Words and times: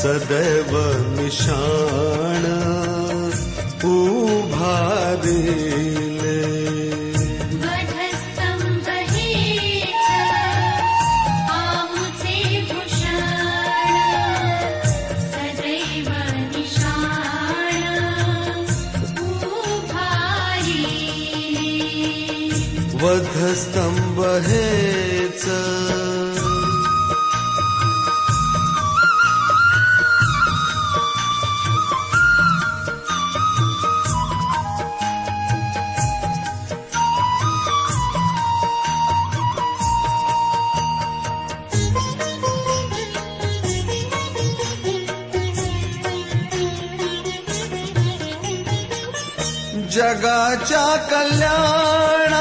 सदैव 0.00 0.72
निशाण 1.16 2.44
उभारिले 3.92 5.56
वधस्तंभ 23.02 24.18
हेच 24.46 25.44
जगाच्या 49.96 50.86
कल्याण 51.10 52.32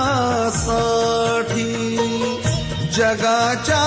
जगाच्या 2.97 3.86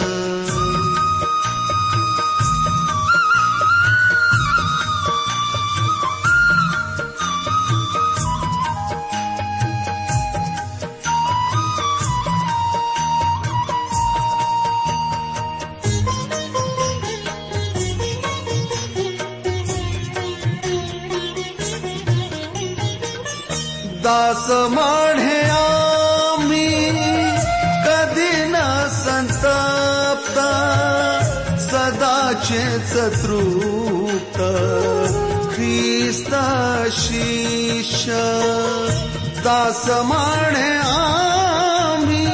दासमाणे 39.43 40.69
आमी 40.87 42.25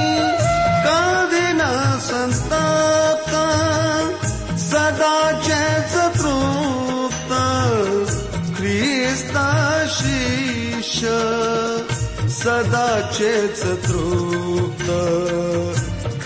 कादिन 0.85 1.61
संस्थापत 2.07 3.37
सदाचे 4.59 5.65
च 5.93 5.95
क्रिस्ताशीष 8.57 10.01
शिष्य 10.89 11.15
सदाचे 12.39 13.35
च 13.47 13.75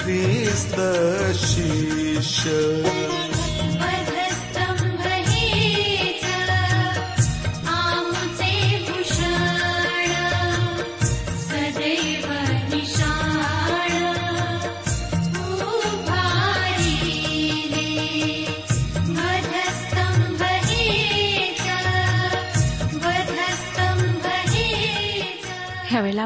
क्रिस्त 0.01 0.79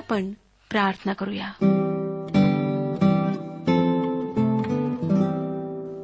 आपण 0.06 0.32
प्रार्थना 0.70 1.14
करूया. 1.14 1.52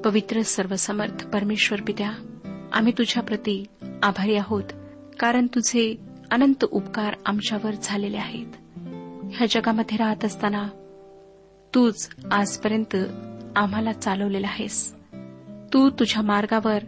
पवित्र 0.05 0.41
सर्वसमर्थ 0.41 1.27
परमेश्वर 1.27 1.81
पित्या 1.81 2.11
आम्ही 2.73 2.93
तुझ्या 2.97 3.23
प्रती 3.23 3.65
आभारी 4.03 4.35
आहोत 4.35 4.63
कारण 5.19 5.47
तुझे 5.47 5.95
अनंत 6.31 6.63
उपकार 6.63 7.13
आमच्यावर 7.25 7.71
झालेले 7.83 8.17
आहेत. 8.17 8.45
ह्या 9.33 9.47
जगामध्ये 9.49 9.97
राहत 9.97 10.25
असताना 10.25 10.67
तूच 11.75 12.09
आजपर्यंत 12.31 12.95
आम्हाला 13.55 13.91
चालवलेला 13.91 14.47
आहेस. 14.47 14.95
तू 15.73 15.89
तुझ्या 15.89 16.21
मार्गावर 16.21 16.79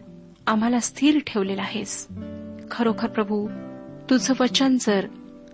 आम्हाला 0.47 0.79
स्थिर 0.79 1.19
ठेवलेला 1.27 1.61
आहेस. 1.61 2.07
खरोखर 2.71 3.07
प्रभू 3.07 3.49
तुझं 4.09 4.33
वचन 4.39 4.77
जर 4.79 5.07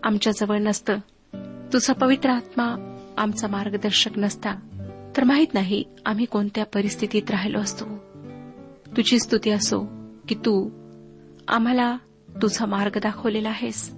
आमच्याजवळ 0.04 0.58
नसतं 0.58 0.98
तुझा 1.74 1.94
पवित्र 1.94 2.30
आत्मा 2.30 2.96
आमचा 3.18 3.48
मार्गदर्शक 3.48 4.18
नसता 4.18 4.52
तर 5.18 5.24
माहीत 5.24 5.48
नाही 5.54 5.84
आम्ही 6.06 6.26
कोणत्या 6.26 6.66
परिस्थितीत 6.66 7.32
राहिलो 7.32 7.60
असतो. 7.60 7.86
तुझी 8.98 9.20
स्तुती 9.20 9.50
असो 9.50 9.88
की 10.28 10.36
तू 10.36 10.70
आम्हाला 11.48 11.98
तुझा 12.42 12.66
मार्ग 12.66 12.98
दाखवलेला 12.98 13.50
आहेस. 13.50 13.96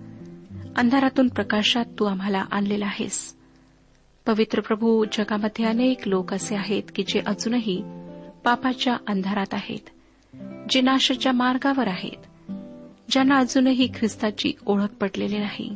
अंधारातून 0.75 1.27
प्रकाशात 1.27 1.85
तू 1.99 2.05
आम्हाला 2.05 2.45
आणलेला 2.51 2.85
आहेस. 2.85 3.37
पवित्र 4.25 4.61
प्रभू 4.61 5.05
जगामध्ये 5.05 5.65
अनेक 5.65 6.07
लोक 6.07 6.33
असे 6.33 6.55
आहेत 6.55 6.83
की 6.95 7.03
जे 7.03 7.21
अजूनही 7.25 7.81
पापाच्या 8.45 8.97
अंधारात 9.07 9.53
आहेत 9.53 9.89
जे 10.69 10.81
नाशाच्या 10.81 11.31
मार्गावर 11.31 11.87
आहेत 11.87 12.51
ज्यांना 13.11 13.37
अजूनही 13.37 13.87
ख्रिस्ताची 13.95 14.51
ओळख 14.65 14.93
पटलेली 15.01 15.37
नाही. 15.37 15.75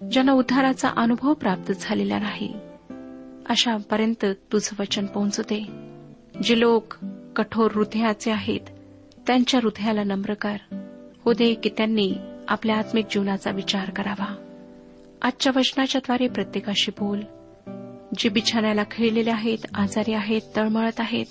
ज्यांना 0.00 0.32
उद्धाराचा 0.32 0.88
अनुभव 0.96 1.32
प्राप्त 1.34 1.72
झालेला 1.80 2.18
नाही 2.18 2.54
अशापर्यंत 3.48 4.24
तुझं 4.24 4.76
वचन 4.78 5.06
पोहोचते 5.06 5.66
जे 6.42 6.60
लोक 6.60 6.94
कठोर 7.36 7.70
हृदयाचे 7.74 8.30
आहेत 8.30 8.60
त्यांच्या 9.26 9.60
हृदयाला 9.62 10.02
नम्र 10.02 10.34
कर. 10.34 10.56
हो 11.24 11.32
दे 11.32 11.54
की 11.54 11.70
त्यांनी 11.76 12.14
आपल्या 12.48 12.76
आत्मिक 12.76 13.06
जीवनाचा 13.10 13.50
विचार 13.50 13.90
करावा. 13.90 14.36
आजच्या 15.22 15.52
वचनाच्याद्वारे 15.56 16.28
प्रत्येकाशी 16.28 16.90
बोल. 16.90 17.20
जे 18.18 18.28
बिछाण्याला 18.28 18.82
खेळलेले 18.90 19.30
आहेत 19.30 19.58
आजारी 19.74 20.12
आहेत 20.12 20.40
तळमळत 20.56 21.00
आहेत 21.00 21.26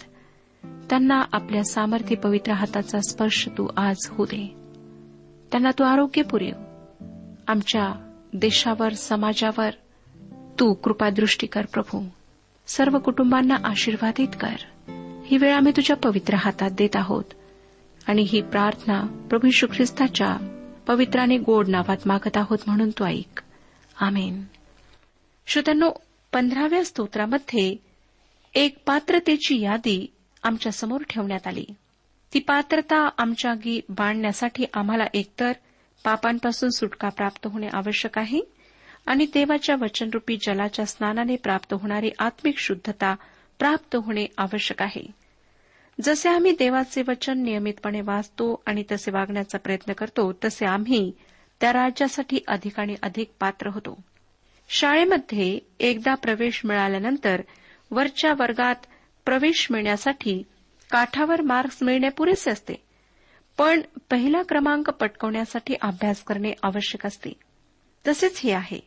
त्यांना 0.89 1.21
आपल्या 1.31 1.63
सामर्थ्य 1.63 2.15
पवित्र 2.15 2.51
हाताचा 2.51 2.99
स्पर्श 2.99 3.49
तू 3.57 3.67
आज 3.77 3.97
होऊ 4.09 4.25
दे. 4.25 4.55
त्यांना 5.51 5.69
तू 5.79 5.83
आरोग्य 5.83 6.21
पुरेव 6.21 6.55
आमच्या 7.47 8.05
देशावर 8.33 8.93
समाजावर. 8.93 9.69
तू 10.59 10.73
कृपादृष्टी 10.73 11.47
कर 11.47 11.65
प्रभू. 11.65 12.07
सर्व 12.67 12.99
कुटुंबांना 12.99 13.55
आशीर्वादित 13.63 14.27
कर. 14.39 14.55
ही 15.25 15.37
वेळ 15.37 15.53
आम्ही 15.53 15.71
तुझ्या 15.75 15.95
पवित्र 15.95 16.35
हातात 16.35 16.71
देत 16.71 16.95
आहोत. 16.95 17.23
आणि 18.07 18.21
ही 18.21 18.41
प्रार्थना 18.41 19.25
प्रभू 19.29 19.47
यीशू 19.47 19.67
ख्रिस्ताच्या 19.67 20.55
पवित्राने 20.87 21.37
गोड 21.37 21.67
नावात 21.67 21.97
मागत 22.05 22.37
आहोत 22.37 22.57
म्हणून 22.67 22.89
तू 22.89 23.05
ऐक. 23.05 23.41
आमेन. 23.99 24.43
श्रोत्यांनो 25.47 25.91
पंधराव्या 26.33 26.85
स्तोत्रामध्ये 26.85 27.75
एक 28.55 28.77
पात्रतेची 28.85 29.61
यादी 29.61 30.13
आमच्यासमोर 30.43 31.01
ठेवण्यात 31.09 31.47
आली. 31.47 31.65
ती 32.33 32.39
पात्रता 32.39 33.09
आमच्यागी 33.17 33.81
बांधण्यासाठी 33.89 34.65
आम्हाला 34.73 35.03
एकतर 35.13 35.51
पापांपासून 36.03 36.69
सुटका 36.69 37.09
प्राप्त 37.09 37.47
होणे 37.47 37.67
आवश्यक 37.73 38.17
आहे 38.17 38.39
आणि 39.05 39.25
देवाच्या 39.25 39.75
वचनरूपी 39.81 40.37
जलाच्या 40.37 40.85
स्नानाने 40.85 41.35
प्राप्त 41.35 41.73
होणारी 41.73 42.11
आत्मिक 42.19 42.57
शुद्धता 42.57 43.15
प्राप्त 43.59 43.95
होणे 43.95 44.25
आवश्यक 44.37 44.81
आहे. 44.81 45.11
जसे 46.01 46.29
आम्ही 46.29 46.51
देवाचे 46.51 47.03
वचन 47.07 47.43
नियमितपणे 47.43 48.01
वाचतो 48.01 48.63
आणि 48.65 48.83
तसे 48.91 49.11
वागण्याचा 49.11 49.57
प्रयत्न 49.57 49.93
करतो 49.93 50.33
तसे 50.45 50.65
आम्ही 50.65 51.11
त्या 51.61 51.73
राज्यासाठी 51.73 52.39
अधिक 52.47 52.79
आणि 52.79 52.95
अधिक 53.03 53.31
पात्र 53.39 53.67
होतो. 53.67 54.01
शाळेमध्ये 54.69 55.59
एकदा 55.79 56.15
प्रवेश 56.15 56.61
मिळाल्यानंतर 56.65 57.41
वरच्या 57.91 58.31
वर्गात 58.31 58.75
प्रवेश 59.25 59.67
मिळण्यासाठी 59.71 60.43
काठावर 60.91 61.41
मार्क्स 61.41 61.77
मिळणे 61.81 62.09
पुरेसे 62.09 62.51
असते. 62.51 62.88
पण 63.59 63.81
पहिला 64.09 64.41
क्रमांक 64.43 64.89
पटकवण्यासाठी 64.89 65.75
अभ्यास 65.81 66.23
करणे 66.23 66.53
आवश्यक 66.63 67.05
असते. 67.05 67.33
तसेच 68.07 68.39
हे 68.39 68.51
आहे. 68.51 68.79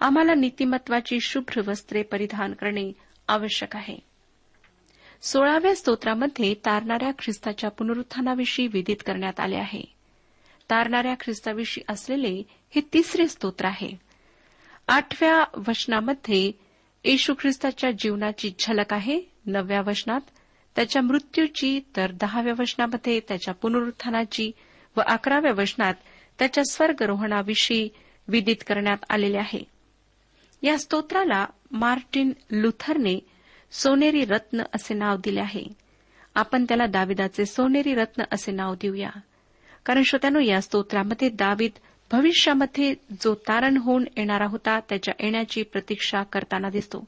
आम्हाला 0.00 0.34
नीतिमत्वाची 0.34 1.20
शुभ्र 1.20 1.60
वस्त्रे 1.66 2.02
परिधान 2.02 2.52
करणे 2.52 2.92
आवश्यक 3.28 3.76
आहे. 3.76 3.96
सोळाव्या 5.22 5.76
स्तोत्रामध्ये 5.76 6.54
तारणाऱ्या 6.54 7.10
ख्रिस्ताच्या 7.10 7.70
पुनरुत्थानाविषयी 7.70 8.66
विदित 8.66 8.96
करण्यात 9.06 9.40
आले 9.40 9.56
आहे. 9.56 9.82
तारणाऱ्या 10.70 11.14
ख्रिस्ताविषयी 11.20 11.84
असलेले 11.88 12.42
हे 12.70 12.80
तिसरे 12.92 13.28
स्तोत्र 13.28 13.64
आहे. 13.64 13.90
आठव्या 14.88 15.44
वचनामध्ये 15.68 16.52
येशू 17.04 17.34
ख्रिस्ताच्या 17.40 17.90
जीवनाची 17.90 18.52
झलक 18.60 18.92
आहे 18.92 19.20
नवव्या 19.46 19.80
वचनात. 19.80 20.20
त्याच्या 20.78 21.02
मृत्यूची 21.02 21.80
तर 21.96 22.10
दहाव्या 22.12 22.54
वचनामध्ये 22.58 23.20
त्याच्या 23.20 23.54
पुनरुत्थानाची 23.54 24.50
व 24.96 25.00
अकराव्या 25.06 25.52
वचनात 25.52 25.94
त्याच्या 26.38 26.64
स्वर्गरोहणाविषयी 26.70 27.88
विदित 28.28 28.56
करण्यात 28.66 28.96
आलेले 29.10 29.38
आहे. 29.38 29.64
या 30.62 30.78
स्तोत्राला 30.78 31.46
मार्टिन 31.70 32.32
लुथरने 32.50 33.26
सोनेरी 33.72 34.24
रत्न 34.24 34.62
असे 34.74 34.94
नाव 34.94 35.16
दिले 35.16 35.40
आहे. 35.40 35.64
आपण 36.34 36.64
त्याला 36.64 36.86
दाविदाचे 36.86 37.46
सोनेरी 37.46 37.94
रत्न 37.94 38.22
असे 38.32 38.52
नाव 38.52 38.74
देऊया. 38.74 39.10
कारण 39.86 40.02
श्रोत्यानो 40.02 40.40
या 40.40 40.60
स्तोत्रामध्ये 40.60 41.28
दावीद 41.28 41.72
भविष्यामध्ये 42.12 42.94
जो 43.20 43.34
तारण 43.34 43.76
होऊन 43.76 44.04
येणारा 44.16 44.46
होता 44.46 44.80
त्याच्या 44.80 45.14
येण्याची 45.20 45.62
प्रतीक्षा 45.62 46.22
करताना 46.22 46.68
दिसतो. 46.68 47.04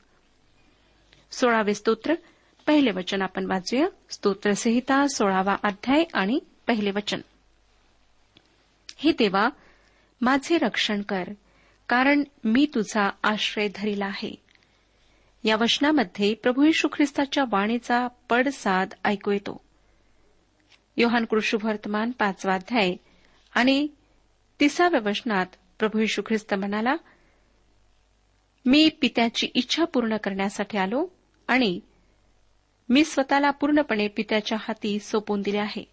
सोळावे 1.31 1.75
स्तोत्र 1.75 2.15
पहिले 2.67 2.91
वचन 2.91 3.23
आपण 3.23 3.47
वाचूया. 3.47 3.87
स्तोत्रसंहिता 4.11 5.07
सोळावा 5.07 5.57
अध्याय 5.63 6.05
आणि 6.15 6.39
पहिले 6.67 6.91
वचन. 6.91 7.21
हे 8.97 9.13
देवा 9.13 9.49
माझे 10.21 10.59
रक्षण 10.59 11.03
कर 11.03 11.25
कारण 11.89 12.23
मी 12.45 12.67
तुझा 12.75 13.11
आश्रय 13.23 13.69
धरिला 13.75 14.07
आहे. 14.07 14.35
या 15.45 15.57
वचनामध्ये 15.57 16.35
प्रभू 16.35 16.65
यशू 16.65 16.89
ख्रिस्ताच्या 16.93 17.45
वाणीचा 17.51 18.07
पडसाद 18.07 18.89
ऐकू 19.05 19.31
येतो. 19.31 19.61
योहान 20.97 21.25
कृषुवर्तमान 21.25 22.11
पाचवा 22.11 22.55
अध्याय 22.55 22.95
आणि 23.55 23.89
तिसाव्या 24.61 25.01
वचनात 25.09 25.47
प्रभू 25.79 25.99
यशू 25.99 26.23
ख्रिस्त 26.27 26.55
म्हणाला 26.55 26.95
मी 28.67 28.89
पित्याची 28.89 29.47
इच्छा 29.55 29.85
पूर्ण 29.85 30.17
करण्यासाठी 30.17 30.79
आलो 30.79 31.07
आणि 31.49 31.81
मी 32.91 33.05
स्वतःला 33.05 33.51
पूर्णपणे 33.51 34.09
पित्याच्या 34.09 34.59
हाती 34.61 34.99
सोपवून 34.99 35.43
दिले 35.43 35.59
आहे. 35.59 35.85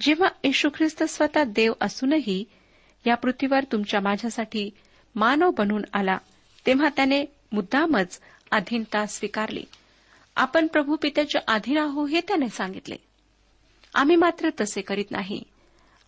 जेव्हा 0.00 0.28
येशू 0.44 0.68
ख्रिस्त 0.74 1.04
स्वतः 1.04 1.44
देव 1.44 1.72
असूनही 1.80 2.44
या 3.06 3.14
पृथ्वीवर 3.14 3.64
तुमच्या 3.72 4.00
माझ्यासाठी 4.00 4.70
मानव 5.14 5.50
बनून 5.50 5.82
आला 5.92 6.18
तेव्हा 6.66 6.88
त्याने 6.88 7.24
मुद्दामच 7.52 8.20
अधीनता 8.50 9.06
स्वीकारली. 9.06 9.64
आपण 10.36 10.66
प्रभू 10.66 10.96
पित्याच्या 10.96 11.40
अधीन 11.48 11.78
आहो 11.78 12.06
हे 12.06 12.20
त्याने 12.20 12.48
सांगितले. 12.48 12.96
आम्ही 13.94 14.16
मात्र 14.16 14.48
तसे 14.60 14.80
करीत 14.80 15.10
नाही. 15.10 15.42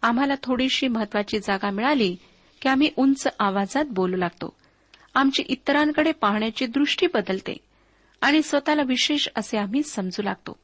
आम्हाला 0.02 0.35
थोडीशी 0.43 0.88
महत्वाची 0.88 1.38
जागा 1.38 1.71
मिळाली 1.71 2.17
की 2.61 2.69
आम्ही 2.69 2.90
उंच 2.97 3.29
आवाजात 3.38 3.85
बोलू 3.85 4.17
लागतो. 4.17 4.57
आमची 5.14 5.43
इतरांकडे 5.49 6.12
पाहण्याची 6.12 6.67
दृष्टी 6.67 7.07
बदलते. 7.14 7.70
आणि 8.21 8.43
स्वतःला 8.43 8.83
विशेष 8.83 9.29
असे 9.37 9.59
आम्ही 9.59 9.83
समजू 9.83 10.23
लागतो. 10.23 10.59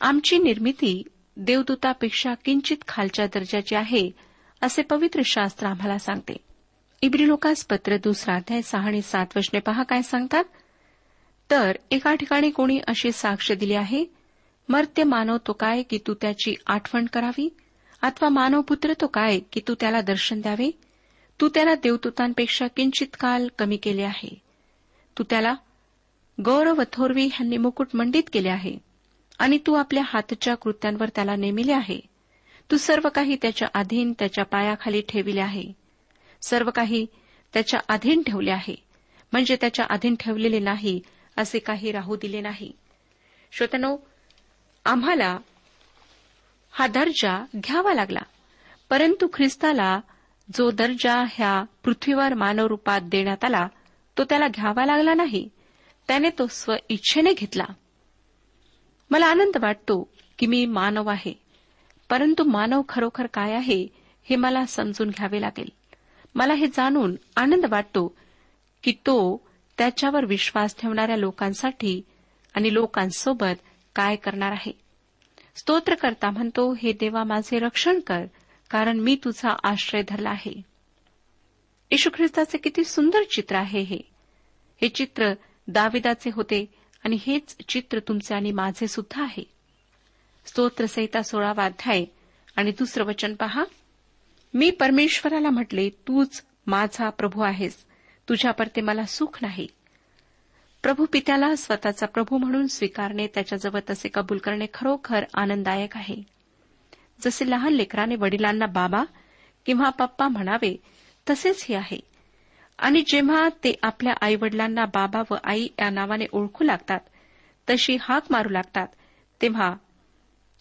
आमची 0.00 0.38
निर्मिती 0.38 1.02
देवदूतापेक्षा 1.36 2.34
किंचित 2.34 2.76
खालच्या 2.88 3.26
दर्जाची 3.26 3.74
आहे 3.74 4.10
असे 4.60 4.82
पवित्र 4.82 5.20
शास्त्र 5.24 5.66
आम्हाला 5.66 5.98
सांगते. 5.98 6.36
इब्री 7.02 7.28
लोकास 7.28 7.64
पत्र 7.64 7.96
दुसरा 7.96 8.34
अध्याय 8.34 8.62
सहा 8.62 8.86
आणि 8.86 9.02
सात 9.02 9.26
वचने 9.36 9.60
पहा 9.60 9.82
काय 9.82 10.02
सांगतात? 10.02 10.44
तर 11.50 11.76
एका 11.90 12.14
ठिकाणी 12.14 12.50
कोणी 12.50 12.80
अशी 12.86 13.12
साक्ष 13.12 13.52
दिली 13.52 13.74
आहे 13.74 14.04
मर्त्य 14.68 15.04
मानव 15.04 15.36
तो 15.46 15.52
काय 15.52 15.82
की 15.82 15.98
तू 16.06 16.14
त्याची 16.14 16.54
आठवण 16.66 17.06
करावी? 17.06 17.56
अथवा 18.02 18.28
मानवपुत्र 18.28 18.92
तो 19.00 19.06
काय 19.06 19.40
की 19.52 19.60
तू 19.68 19.74
त्याला 19.74 20.00
दर्शन 20.00 20.40
द्यावे? 20.40 20.70
तू 21.40 21.48
त्याला 21.48 21.74
देवदूतांपेक्षा 21.74 22.66
किंचित 22.66 23.06
काल 23.20 23.48
कमी 23.58 23.76
केले 23.76 24.02
आहे. 24.02 24.42
तू 25.18 25.24
त्याला 25.30 25.54
गौरव 26.44 26.82
थोरवी 26.92 27.24
ह्यांनी 27.26 27.56
मुकुट 27.56 27.88
मंडित 27.94 28.22
केले 28.32 28.48
आहे. 28.48 28.78
आणि 29.38 29.58
तू 29.66 29.74
आपल्या 29.74 30.02
हातच्या 30.06 30.54
कृत्यांवर 30.54 31.08
त्याला 31.08 31.36
नेमिले 31.36 31.72
आहे. 31.72 32.00
तू 32.70 32.76
सर्व 32.76 33.08
काही 33.08 33.36
त्याच्या 33.42 33.68
अधीन 33.74 34.12
त्याच्या 34.18 34.44
पायाखाली 34.44 35.02
ठेविले 35.08 35.40
आहे. 35.40 35.64
सर्व 36.42 36.70
काही 36.70 37.06
त्याच्या 37.52 37.80
अधीन 37.88 38.22
ठेवले 38.22 38.50
आहे. 38.50 38.74
म्हणजे 39.32 39.56
त्याच्या 39.56 39.86
अधीन 39.90 40.14
ठेवलेले 40.20 40.58
नाही 40.58 41.00
असे 41.36 41.58
काही 41.58 41.92
राहू 41.92 42.16
दिले 42.16 42.40
नाही. 42.40 42.72
श्रोतनो 43.52 43.96
आम्हाला 44.84 45.38
हा 46.70 46.86
दर्जा 46.86 47.44
घ्यावा 47.56 47.94
लागला. 47.94 48.22
परंतु 48.90 49.28
ख्रिस्ताला 49.32 50.00
जो 50.58 50.70
दर्जा 50.70 51.24
ह्या 51.32 51.64
पृथ्वीवर 51.84 52.34
मानवरूपात 52.34 53.00
देण्यात 53.04 53.44
आला 53.44 53.68
तो 54.18 54.24
त्याला 54.24 54.48
घ्यावा 54.48 54.86
लागला 54.86 55.14
नाही. 55.14 55.48
त्याने 56.10 56.30
तो 56.38 56.46
स्व 56.46 56.74
इच्छेने 56.88 57.32
घेतला. 57.32 57.64
मला 59.10 59.26
आनंद 59.26 59.56
वाटतो 59.56 60.10
की 60.38 60.46
मी 60.46 60.66
मानव 60.66 61.08
आहे. 61.08 61.40
परंतु 62.10 62.44
मानव 62.44 62.82
खरोखर 62.88 63.26
काय 63.26 63.52
आहे 63.52 63.86
हे 64.22 64.36
मला 64.36 64.66
समजून 64.66 65.10
घ्यावे 65.10 65.40
लागेल. 65.40 65.68
मला 66.34 66.54
हे 66.54 66.66
जाणून 66.66 67.16
आनंद 67.36 67.66
वाटतो 67.66 68.16
की 68.82 68.92
तो 68.92 69.46
त्याच्यावर 69.78 70.24
विश्वास 70.24 70.76
ठेवणाऱ्या 70.80 71.16
लोकांसाठी 71.16 72.02
आणि 72.54 72.74
लोकांसोबत 72.74 73.60
काय 73.94 74.16
करणार 74.16 74.52
आहे. 74.52 74.72
स्तोत्रकर्ता 75.56 76.30
म्हणतो 76.30 76.74
हे 76.74 76.92
देवा 76.92 77.24
माझे 77.24 77.58
रक्षण 77.58 78.00
कर 78.00 78.24
कारण 78.70 78.98
मी 78.98 79.16
तुझा 79.24 79.56
आश्रय 79.62 80.02
धरला 80.08 80.30
आहे. 80.30 80.62
येशू 81.90 82.10
ख्रिस्ताचे 82.14 82.58
किती 82.58 82.84
सुंदर 82.84 83.22
चित्र 83.22 83.56
आहे 83.56 83.80
हे. 83.80 83.98
हे 84.82 84.88
चित्र 84.88 85.34
दाविदाचे 85.70 86.30
होते 86.34 86.74
आणि 87.04 87.18
हेच 87.26 87.56
चित्र 87.68 87.98
तुमचे 87.98 88.34
आणि 88.34 88.52
माझे 88.52 88.88
सुद्धा 88.88 89.22
आहे. 89.22 89.44
स्तोत्रसहिता 90.46 91.22
सोळावा 91.22 91.64
अध्याय. 91.64 92.04
आणि 92.56 92.70
दुसरं 92.70 93.04
वचन 93.04 93.34
पहा. 93.34 93.64
मी 94.54 94.70
परमेश्वराला 94.70 95.50
म्हटले 95.50 95.88
तूच 95.88 96.42
माझा 96.66 97.10
प्रभू 97.10 97.40
आहेस. 97.40 97.84
तुझ्या 98.28 98.50
परते 98.50 98.80
मला 98.80 99.04
सुख 99.04 99.38
नाही. 99.42 99.66
प्रभू 100.82 101.06
पित्याला 101.12 101.56
स्वतःचा 101.56 102.06
प्रभू 102.06 102.38
म्हणून 102.38 102.66
स्वीकारणे 102.66 103.26
त्याच्याजवळ 103.26 103.80
तसे 103.90 104.08
कबूल 104.14 104.38
करणे 104.38 104.66
खरोखर 104.74 105.24
आनंददायक 105.34 105.96
आहे. 105.96 106.22
जसे 107.20 107.50
लहान 107.50 107.72
लेकराने 107.72 108.14
वडिलांना 108.14 108.66
बाबा 108.66 109.04
किंवा 109.66 109.90
पप्पा 109.90 110.28
म्हणावे 110.28 110.76
तसेच 111.30 111.64
हे 111.68 111.74
आहे. 111.74 112.09
आणि 112.80 113.00
जेव्हा 113.06 113.48
ते 113.64 113.74
आपल्या 113.82 114.12
आईवडिलांना 114.20 114.84
बाबा 114.84 115.22
व 115.30 115.36
आई 115.44 115.68
या 115.78 115.90
नावाने 115.90 116.24
ओळखू 116.32 116.64
लागतात 116.64 117.00
तशी 117.70 117.96
हाक 118.00 118.22
मारू 118.30 118.48
लागतात 118.48 118.86
तेव्हा 119.42 119.74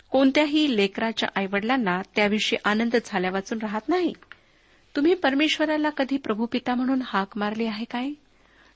कोणत्याही 0.10 0.76
लेकराच्या 0.76 1.30
आईवडिलांना 1.36 2.02
त्याविषयी 2.16 2.58
आनंद 2.66 2.96
झाल्या 3.06 3.32
वाचून 3.32 3.60
राहत 3.62 3.90
नाही. 3.90 4.14
तुम्ही 4.96 5.14
परमेश्वराला 5.14 5.90
कधी 5.90 6.18
प्रभूपिता 6.18 6.76
म्हणून 6.76 7.02
हाक 7.06 7.38
मारली 7.38 7.66
आहे 7.66 7.86
काय? 7.86 8.10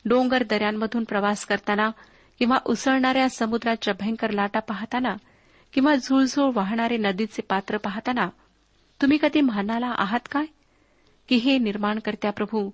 डोंगर 0.05 0.43
दऱ्यांमधून 0.43 1.03
प्रवास 1.03 1.45
करताना 1.45 1.89
किंवा 2.39 2.57
उसळणाऱ्या 2.65 3.29
समुद्राच्या 3.29 3.93
भयंकर 3.99 4.31
लाटा 4.31 4.59
पाहताना 4.59 5.15
किंवा 5.73 5.95
झुळझुळ 5.95 6.51
वाहणारे 6.53 6.97
नदीचे 6.97 7.41
पात्र 7.41 7.77
पाहताना 7.77 8.29
तुम्ही 9.01 9.17
कधी 9.21 9.41
म्हणाला 9.41 9.95
आहात 9.97 10.27
काय? 10.31 10.45
की 11.29 11.35
हे 11.35 11.57
निर्माणकर्त्या 11.57 12.31
प्रभू 12.31 12.69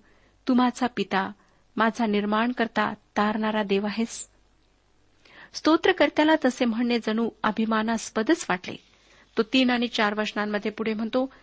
तू 0.50 0.54
माझा 0.54 0.88
पिता 0.88 1.32
माझा 1.78 2.06
निर्माण 2.06 2.52
करता 2.52 2.94
तारणारा 3.18 3.64
देव 3.64 3.86
आहेस. 3.86 4.28
स्तोत्रकर्त्याला 5.54 6.36
तसे 6.46 6.66
म्हणणे 6.66 7.00
जणू 7.00 7.30
अभिमानास्पदच 7.44 8.46
वाटले. 8.50 8.76
तो 9.38 9.44
तीन 9.44 9.70
आणि 9.70 9.88
चार 9.88 10.20
वचनांमध्ये 10.20 10.72
पुढे 10.72 10.94
म्हणतो 10.94 11.34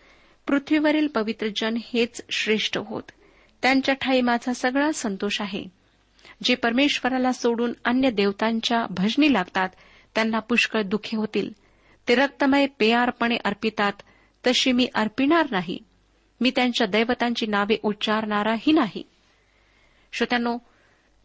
पृथ्वीवरील 0.47 1.07
पवित्र 1.07 1.47
जन 1.47 1.77
हेच 1.93 2.21
श्रेष्ठ 2.29 2.77
होत. 2.77 3.03
त्यांच्या 3.61 3.95
ठाई 3.95 4.21
माझा 4.21 4.53
सगळा 4.53 4.91
संतोष 4.91 5.41
आहे. 5.41 5.65
जे 6.43 6.55
परमेश्वराला 6.55 7.31
सोडून 7.31 7.73
अन्य 7.85 8.11
देवतांच्या 8.11 8.85
भजनी 8.89 9.33
लागतात 9.33 9.69
त्यांना 10.15 10.39
पुष्कळ 10.39 10.81
दुःखी 10.81 11.17
होतील. 11.17 11.49
ते 12.07 12.15
रक्तमय 12.15 12.65
पेयारपणे 12.79 13.37
अर्पितात 13.45 13.93
तशी 14.47 14.71
मी 14.71 14.87
अर्पिणार 14.95 15.47
नाही. 15.51 15.79
मी 16.41 16.51
त्यांच्या 16.55 16.87
दैवतांची 16.87 17.45
नावे 17.45 17.77
उच्चारणाराही 17.83 18.71
नाही. 18.71 19.03
श्रोत्यांनो 20.13 20.57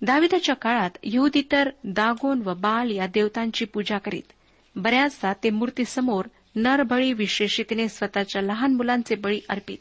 दाविदाच्या 0.03 0.55
काळात 0.55 0.91
यहुदी 1.03 1.43
तर 1.53 1.71
दागोन 1.85 2.43
व 2.45 2.55
बाल 2.55 2.91
या 2.91 3.07
देवतांची 3.07 3.65
पूजा 3.65 3.99
करीत 3.99 4.33
बऱ्याचदा 4.77 5.33
ते 5.45 5.51
मूर्तीसमोर 5.51 6.25
नरबळी 6.57 7.13
विशेषतेने 7.13 7.89
स्वतःच्या 7.89 8.43
लहान 8.43 8.75
मुलांचे 8.75 9.15
बळी 9.15 9.41
अर्पित. 9.49 9.79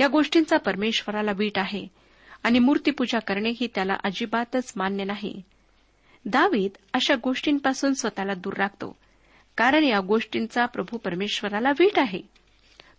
या 0.00 0.08
गोष्टींचा 0.08 0.56
परमेश्वराला 0.56 1.32
वीट 1.32 1.58
आहे 1.58 1.86
आणि 2.42 2.58
मूर्तीपूजा 2.58 3.18
करणे 3.18 3.50
ही 3.50 3.68
त्याला 3.74 3.94
अजिबातच 4.04 4.72
मान्य 4.76 5.04
नाही. 5.04 5.42
दावीद 6.24 6.70
अशा 6.92 7.14
गोष्टींपासून 7.24 7.94
स्वतःला 7.94 8.34
दूर 8.34 8.52
राखतो 8.52 8.96
कारण 9.56 9.84
या 9.84 10.00
गोष्टींचा 10.00 10.66
प्रभू 10.66 10.96
परमेश्वराला 10.96 11.70
वीट 11.80 11.98
आहे. 11.98 12.35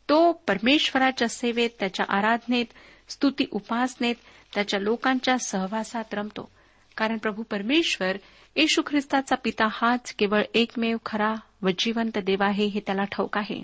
तो 0.10 0.32
परमेश्वराच्या 0.32 1.28
सेवेत 1.28 1.70
त्याच्या 1.80 2.06
आराधनेत 2.10 2.66
स्तुती 3.10 3.46
उपासनेत 3.52 4.16
त्याच्या 4.56 4.80
लोकांच्या 4.80 5.38
सहवासात 5.38 6.14
रमतो. 6.14 6.52
कारण 6.98 7.18
प्रभू 7.18 7.44
परमेश्वर 7.44 8.18
येशू 8.56 8.82
ख्रिस्ताचा 8.88 9.36
पिता 9.36 9.68
हाच 9.72 10.14
केवळ 10.14 10.42
एकमेव 10.54 10.98
खरा 11.06 11.36
व 11.62 11.70
जिवंत 11.80 12.18
देव 12.18 12.44
आहे 12.44 12.66
हे 12.66 12.80
त्याला 12.80 13.04
ठाऊक 13.04 13.38
आहे. 13.38 13.62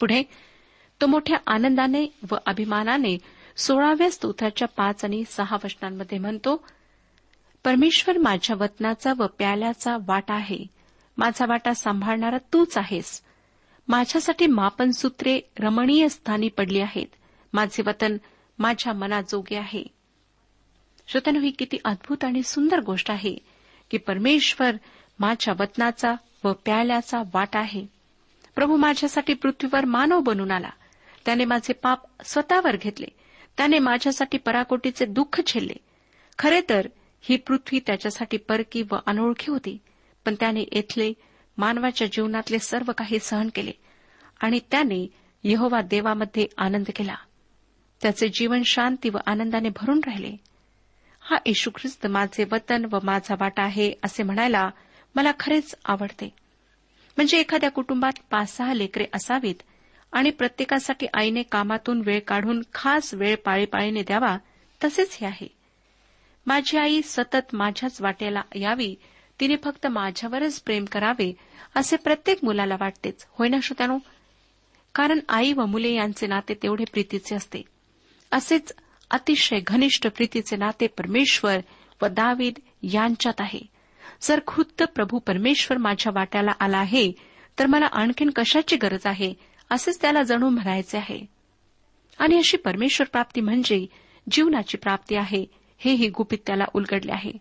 पुढे 0.00 0.22
तो 1.00 1.06
मोठ्या 1.06 1.38
आनंदाने 1.46 2.06
व 2.30 2.36
अभिमानाने 2.46 3.18
सोळाव्या 3.56 4.10
स्तोत्राच्या 4.10 4.68
पाच 4.68 5.04
आणि 5.04 5.24
सहा 5.26 5.56
वचनांमध्ये 5.64 6.18
म्हणतो 6.18 6.64
परमेश्वर 7.64 8.18
माझ्या 8.18 8.56
वतनाचा 8.56 9.12
व 9.18 9.26
प्याल्याचा 9.26 9.96
वाटा 10.06 10.34
आहे. 10.34 10.66
माझा 11.16 11.44
वाटा 11.48 11.74
सांभाळणारा 11.74 12.38
तूच 12.52 12.78
आहेस. 12.78 13.22
माझ्यासाठी 13.92 14.46
मापनसूत्रे 14.46 15.40
रमणीय 15.58 16.08
स्थानी 16.08 16.48
पडली 16.48 16.80
आहेत. 16.80 17.06
माझे 17.52 17.82
वतन 17.86 18.16
माझ्या 18.58 18.92
मनाजोगे 18.92 19.56
आहे. 19.56 19.84
श्रोत्यानो 21.08 21.40
ही 21.40 21.50
किती 21.50 21.78
अद्भुत 21.84 22.24
आणि 22.24 22.42
सुंदर 22.42 22.80
गोष्ट 22.80 23.10
आहे 23.10 23.36
की 23.90 23.98
परमेश्वर 23.98 24.70
माझ्या 25.18 25.54
वतनाचा 25.60 26.14
व 26.44 26.52
प्याल्याचा 26.52 27.22
वाट 27.34 27.56
आहे. 27.56 27.86
प्रभू 28.54 28.76
माझ्यासाठी 28.76 29.34
पृथ्वीवर 29.34 29.84
मानव 29.84 30.20
बनून 30.20 30.50
आला. 30.50 30.70
त्याने 31.24 31.44
माझे 31.44 31.72
पाप 31.72 32.24
स्वतःवर 32.24 32.76
घेतले. 32.76 33.06
त्याने 33.56 33.78
माझ्यासाठी 33.78 34.38
पराकोटीचे 34.38 35.04
दुःख 35.04 35.40
झेलले 35.46 35.76
खरे 36.38 36.60
तर 36.68 36.88
ही 37.20 37.36
पृथ्वी 37.36 37.80
त्याच्यासाठी 37.86 38.36
परकी 38.36 38.82
व 38.82 38.96
अनोळखी 39.06 39.50
होती. 39.50 39.78
पण 40.24 40.34
त्याने 40.40 40.64
येथले 40.72 41.12
मानवाच्या 41.58 42.06
जीवनातले 42.06 42.58
सर्व 42.58 42.92
काही 42.92 43.18
सहन 43.18 43.48
केले. 43.54 43.81
आणि 44.42 44.60
त्याने 44.70 45.06
यहोवा 45.44 45.80
देवामध्ये 45.80 46.46
आनंद 46.58 46.90
केला. 46.96 47.14
त्याचे 48.02 48.28
जीवन 48.28 48.62
शांती 48.66 49.08
व 49.08 49.16
आनंदाने 49.26 49.68
भरून 49.68 50.00
राहिले. 50.06 50.36
हा 51.20 51.36
येशू 51.46 51.70
ख्रिस्त 51.70 52.06
माझे 52.06 52.44
वतन 52.52 52.84
व 52.92 52.98
माझा 53.02 53.34
वाटा 53.40 53.62
आहे 53.62 53.92
असे 54.04 54.22
म्हणायला 54.22 54.70
मला 55.14 55.32
खरेच 55.40 55.74
आवडते. 55.84 56.26
म्हणजे 57.16 57.38
एखाद्या 57.38 57.70
कुटुंबात 57.70 58.12
पाच 58.30 58.56
सहा 58.56 58.74
लेकरे 58.74 59.04
असावीत 59.14 59.54
आणि 60.12 60.30
प्रत्येकासाठी 60.30 61.06
आईने 61.14 61.42
कामातून 61.42 62.02
वेळ 62.06 62.20
काढून 62.20 62.62
खास 62.74 63.14
वेळ 63.14 63.36
पाळीपाळीने 63.36 64.02
द्यावा 64.02 64.38
तसेच 64.84 65.18
हे 65.20 65.26
आहे. 65.26 65.48
माझी 66.46 66.76
आई 66.76 67.00
सतत 67.04 67.54
माझ्याच 67.54 68.02
वाट्याला 68.02 68.42
यावी 68.54 68.96
तिने 69.40 69.56
फक्त 69.56 69.86
माझ्यावरच 69.86 70.60
प्रेम 70.60 70.84
करावे 70.84 71.32
असे 71.76 71.96
प्रत्येक 71.96 72.44
मुलाला 72.44 72.76
वाटतेच. 72.80 73.26
होय 73.28 73.48
ना 73.48 73.56
श्रोत्यानो? 73.62 73.98
कारण 74.94 75.20
आई 75.28 75.52
व 75.52 75.64
मुले 75.64 75.92
यांचे 75.92 76.26
नाते 76.26 76.54
तेवढे 76.54 76.84
प्रीतीचे 76.84 77.34
असते. 77.34 77.62
असेच 78.30 78.72
अतिशय 79.10 79.60
घनिष्ठ 79.66 80.06
प्रीतीचे 80.06 80.56
नाते 80.56 80.86
परमेश्वर 80.86 81.58
व 82.02 82.06
दावीद 82.06 82.54
यांच्यात 82.82 83.40
आहे. 83.40 83.60
जर 84.22 84.40
खुद्द 84.46 84.82
प्रभू 84.82 85.18
परमेश्वर 85.18 85.78
माझ्या 85.78 86.12
वाट्याला 86.14 86.50
आला 86.60 86.78
आहे 86.78 87.12
तर 87.58 87.66
मला 87.66 87.86
आणखीन 87.86 88.30
कशाची 88.30 88.76
गरज 88.76 89.06
आहे 89.06 89.34
असेच 89.70 90.00
त्याला 90.00 90.22
जणू 90.22 90.48
म्हणायचे 90.48 90.98
आहे. 90.98 91.26
आणि 92.18 92.36
अशी 92.36 92.56
परमेश्वर 92.56 93.06
प्राप्ती 93.12 93.40
म्हणजे 93.40 93.86
जीवनाची 94.30 94.76
प्राप्ती 94.76 95.14
आहे 95.14 95.44
हेही 95.78 96.08
गुपित 96.08 96.38
त्याला 96.46 96.64
उलगडले 96.74 97.12
आहे. 97.12 97.32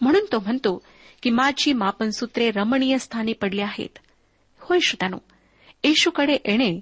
म्हणून 0.00 0.24
तो 0.32 0.38
म्हणतो 0.38 0.82
की 1.22 1.30
माझी 1.30 1.72
मापनसूत्रे 1.72 2.50
रमणीय 2.50 2.98
स्थानी 2.98 3.32
पडली 3.32 3.60
आहेत. 3.60 3.98
होय 4.60 4.78
श्रोत्यानो 4.82 5.18
येशूकडे 5.84 6.32
येणे 6.32 6.80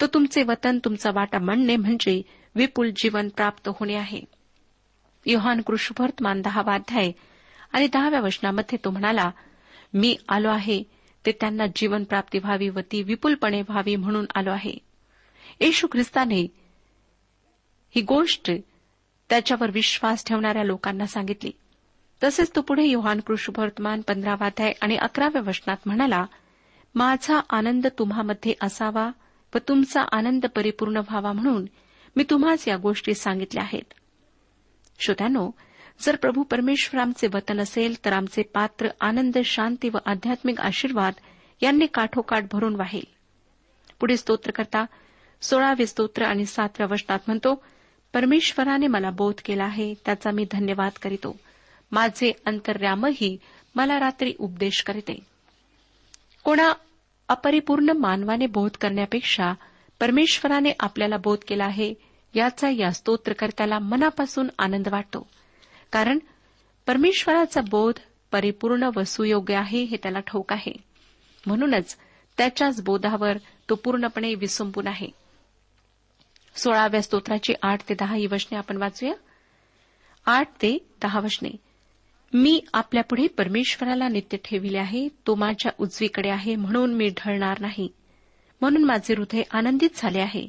तो 0.00 0.06
तुमचे 0.06 0.42
वतन 0.42 0.78
तुमचा 0.78 1.10
वाटा 1.14 1.38
म्हणणे 1.38 1.76
म्हणजे 1.76 2.22
विपुल 2.54 2.90
जीवन 2.96 3.28
प्राप्त 3.28 3.68
होणे 3.68 3.94
आहे. 3.94 4.20
योहान 5.26 5.60
कृष्णभर्तमान 5.60 6.42
दहावा 6.42 6.74
अध्याय 6.74 7.12
आणि 7.72 7.88
दहाव्या 7.92 8.20
वचनामध्ये 8.20 8.78
तो 8.84 8.90
म्हणाला 8.90 9.30
मी 9.94 10.16
आलो 10.28 10.48
आहे 10.48 10.82
ते 11.26 11.32
त्यांना 11.32 11.64
जीवन 11.76 12.04
प्राप्ती 12.04 12.38
व्हावी 12.38 12.68
व 12.68 12.80
ती 12.92 13.02
विपुलपणे 13.02 13.60
व्हावी 13.60 13.96
म्हणून 13.96 14.26
आलो 14.34 14.50
आहे. 14.50 14.78
येशू 15.60 15.86
ख्रिस्ताने 15.92 16.40
ही 17.94 18.00
गोष्ट 18.00 18.50
त्याच्यावर 19.30 19.70
विश्वास 19.70 20.24
ठेवणाऱ्या 20.26 20.64
लोकांना 20.64 21.06
सांगितली. 21.06 21.50
तसेच 22.24 22.56
तो 22.56 22.60
पुढे 22.60 22.84
योहान 22.84 23.20
कृष्णभर्तमान 23.20 24.00
पंधरावाध्याय 24.00 24.72
आणि 24.80 24.96
अकराव्या 24.96 25.42
वचनात 25.46 25.76
म्हणाला 25.86 26.26
माझा 26.94 27.40
आनंद 27.50 27.86
तुम्हामध्ये 27.98 28.54
असावा 28.62 29.10
व 29.54 29.58
तुमचा 29.68 30.02
आनंद 30.12 30.46
परिपूर्ण 30.46 30.96
व्हावा 30.96 31.32
म्हणून 31.32 31.66
मी 32.16 32.24
तुम्हाच 32.30 32.68
या 32.68 32.76
गोष्टी 32.76 33.14
सांगितल्या 33.14 33.62
आहेत. 33.62 33.94
श्रोत्यानो 35.00 35.50
जर 36.00 36.16
प्रभू 36.16 36.42
परमेश्वर 36.42 37.00
आमचे 37.00 37.26
वतन 37.26 37.60
असेल 37.60 38.04
तर 38.04 38.12
आमचे 38.12 38.42
पात्र 38.42 38.88
आनंद 39.00 39.38
शांती 39.44 39.88
व 39.88 39.98
आध्यात्मिक 40.06 40.60
आशीर्वाद 40.60 41.12
यांनी 41.62 41.86
काठोकाठ 41.86 42.44
भरून 42.52 42.76
वाहेल. 42.76 43.04
पुढे 44.00 44.16
स्तोत्रकर्ता 44.16 44.84
सोळावे 45.42 45.86
स्तोत्र 45.86 46.22
आणि 46.24 46.46
सातव्या 46.46 46.86
वचनात 46.90 47.18
म्हणतो 47.26 47.64
परमेश्वराने 48.12 48.86
मला 48.86 49.10
बोध 49.10 49.34
केला 49.44 49.64
आहे 49.64 49.94
त्याचा 49.94 50.30
मी 50.30 50.46
धन्यवाद 50.50 50.92
करीतो. 51.02 51.36
माझे 51.92 52.32
अंतर्यामही 52.46 53.36
मला 53.74 54.00
रात्री 54.00 54.34
उपदेश 54.38 54.82
करीते. 54.82 55.20
कोणा 56.44 56.72
अपरिपूर्ण 57.30 57.90
मानवाने 57.90 58.46
बोध 58.46 58.70
करण्यापेक्षा 58.80 59.52
परमेश्वराने 60.00 60.72
आपल्याला 60.80 61.16
बोध 61.16 61.38
केला 61.48 61.64
आहे 61.64 61.94
याचा 62.34 62.68
या 62.68 62.92
स्तोत्रकर्त्याला 62.92 63.78
मनापासून 63.78 64.48
आनंद 64.58 64.88
वाटतो. 64.88 65.28
कारण 65.92 66.18
परमेश्वराचा 66.86 67.60
बोध 67.60 67.94
परिपूर्ण 68.32 68.90
व 68.96 69.02
सुयोग्य 69.02 69.54
आहे 69.54 69.82
हे 69.82 69.96
त्याला 69.96 70.20
ठाऊक 70.20 70.52
आहे. 70.52 70.72
म्हणूनच 71.46 71.96
त्याच्याच 72.38 72.82
बोधावर 72.82 73.36
तो 73.68 73.74
पूर्णपणे 73.74 74.34
विसंपून 74.34 74.86
आहे. 74.86 75.08
सोळाव्या 76.54 77.02
स्तोत्राची 77.02 77.54
आठ 77.62 77.88
ते 77.88 77.94
दहा 77.94 78.14
ही 78.14 78.26
वचने 78.26 78.58
आपण 78.58 78.76
वाचूया. 78.76 79.14
आठ 80.26 80.48
ते 80.50 80.86
दहा 81.02 81.20
वचने. 81.20 81.56
मी 82.32 82.60
आपल्यापुढे 82.74 83.26
परमेश्वराला 83.26 84.08
नित्य 84.08 84.38
ठेविले 84.44 84.78
आहे 84.78 85.08
तो 85.26 85.34
माझ्या 85.34 85.72
उजवीकडे 85.78 86.28
आहे 86.28 86.56
म्हणून 86.56 86.94
मी 86.94 87.08
ढळणार 87.08 87.60
नाही. 87.60 87.88
म्हणून 88.60 88.84
माझे 88.84 89.14
हृदय 89.14 89.42
आनंदित 89.50 89.88
झाले 89.96 90.20
आहे. 90.20 90.48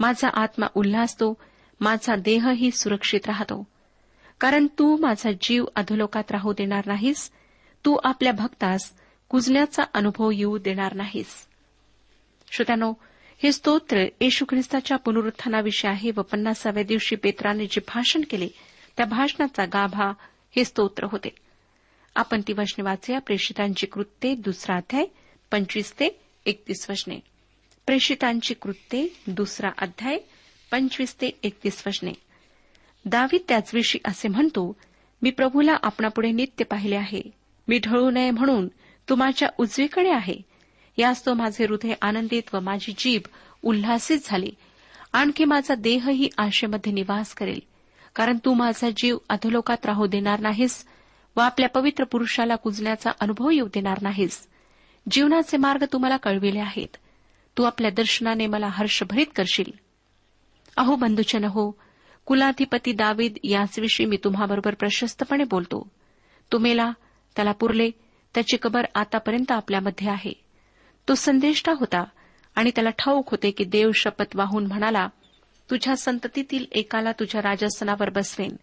माझा 0.00 0.28
आत्मा 0.28 0.66
उल्हासतो 0.74 1.34
माझा 1.80 2.16
देहही 2.16 2.70
सुरक्षित 2.70 3.20
राहतो. 3.26 3.66
कारण 4.40 4.66
तू 4.78 4.96
माझा 4.96 5.30
जीव 5.40 5.64
अधोलोकात 5.76 6.30
राहू 6.30 6.52
देणार 6.52 6.86
नाहीस 6.86 7.30
तू 7.84 7.96
आपल्या 8.04 8.32
भक्तास 8.32 8.92
कुजण्याचा 9.28 9.82
अनुभव 9.94 10.30
येऊ 10.30 10.58
देणार 10.58 10.92
नाहीस. 10.94 11.46
श्रोत्यानो 12.52 12.92
हे 13.42 13.52
स्तोत्र 13.52 13.96
येशू 14.20 14.44
ख्रिस्ताच्या 14.48 14.96
पुनरुत्थानाविषयी 14.96 15.90
आहे. 15.90 16.10
व 16.16 16.22
पन्नासाव्या 16.22 16.82
दिवशी 16.82 17.16
पेत्राने 17.16 17.66
जे 17.66 17.80
भाषण 17.80 18.20
केले 18.30 18.48
त्या 18.96 19.06
भाषणाचा 19.06 19.64
गाभा 19.64 20.12
हे 20.56 20.64
स्तोत्र 20.64 21.04
होते. 21.04 21.28
आपण 22.14 22.40
ती 22.40 22.52
वचने 22.52 22.82
वाचूया. 22.82 23.18
प्रेषितांची 23.18 23.86
कृत्ये 23.86 24.34
दुसरा 24.34 24.76
अध्याय 24.76 25.04
पंचवीस 25.50 25.92
ते 25.92 26.20
एकतीस 26.46 26.90
वचने. 26.90 27.20
प्रेषितांची 27.86 28.54
कृत्ये 28.54 29.08
दुसरा 29.26 29.70
अध्याय 29.78 30.18
पंचवीस 30.70 31.14
ते 31.14 31.30
एकतीस 31.42 31.82
वचने. 31.86 32.12
दावीद 33.04 33.40
त्याचविषयी 33.48 34.00
असे 34.04 34.28
म्हणतो 34.28 34.76
मी 35.22 35.30
प्रभूला 35.30 35.76
आपणापुढे 35.82 36.30
नित्य 36.30 36.64
पाहिले 36.64 36.96
आहे. 36.96 37.22
मी 37.68 37.78
ढळू 37.78 38.10
नये 38.10 38.30
म्हणून 38.30 38.68
तू 39.08 39.14
माझ्या 39.14 39.48
उजवीकडे 39.58 40.10
आहे. 40.10 40.34
यास 40.98 41.26
तो 41.26 41.34
माझे 41.34 41.66
हृदय 41.66 41.94
आनंदित 42.02 42.54
व 42.54 42.60
माझी 42.60 42.94
जीभ 42.98 43.20
उल्हासित 43.62 44.18
झाली. 44.24 44.50
आणखी 45.12 45.44
माझा 45.44 45.74
देहही 45.74 46.28
आशेमध्ये 46.38 46.92
निवास 46.92 47.34
करेल. 47.34 47.60
कारण 48.18 48.38
तू 48.44 48.54
माझा 48.54 48.90
जीव 48.96 49.18
अधोलोकात 49.28 49.86
राहू 49.86 50.06
देणार 50.06 50.40
नाहीस 50.40 50.86
व 51.36 51.40
आपल्या 51.40 51.68
पवित्र 51.68 52.04
पुरुषाला 52.04 52.56
कुजण्याचा 52.56 53.10
अनुभव 53.20 53.50
येऊ 53.50 53.66
देणार 53.66 53.98
नाहीस. 54.02 54.48
जीवनाचे 55.10 55.56
मार्ग 55.56 55.84
तुम्हाला 55.92 56.16
कळविले 56.16 56.58
आहेत. 56.58 56.96
तू 57.58 57.62
आपल्या 57.62 57.90
दर्शनाने 57.90 58.46
मला 58.46 58.68
हर्षभरीत 58.70 59.26
करशील. 59.36 59.70
अहो 60.76 60.96
बंधुचन 60.96 61.44
हो 61.44 61.78
कुलाधिपती 62.26 62.92
दावीद 62.92 63.38
याचविषयी 63.44 64.06
मी 64.06 64.16
तुम्हाबरोबर 64.24 64.74
प्रशस्तपणे 64.74 65.44
बोलतो. 65.44 65.88
तुम्हाला 66.52 66.92
त्याला 67.36 67.52
पुरले 67.52 67.90
त्याची 68.34 68.56
कबर 68.62 68.84
आतापर्यंत 68.94 69.52
आपल्यामध्ये 69.52 70.10
आहे. 70.10 70.32
तो 71.08 71.14
संदेष्टा 71.14 71.72
होता 71.72 72.04
आणि 72.54 72.70
त्याला 72.70 72.90
ठाऊक 72.90 73.30
होते 73.30 73.50
की 73.50 73.64
देव 73.64 73.90
शपथ 73.94 74.36
वाहून 74.36 74.66
म्हणाला 74.66 75.08
तुझ्या 75.70 75.96
संततीतील 75.96 76.64
एकाला 76.72 77.12
तुझ्या 77.12 77.42
राजस्थानावर 77.42 78.10
बसवेन. 78.10 78.56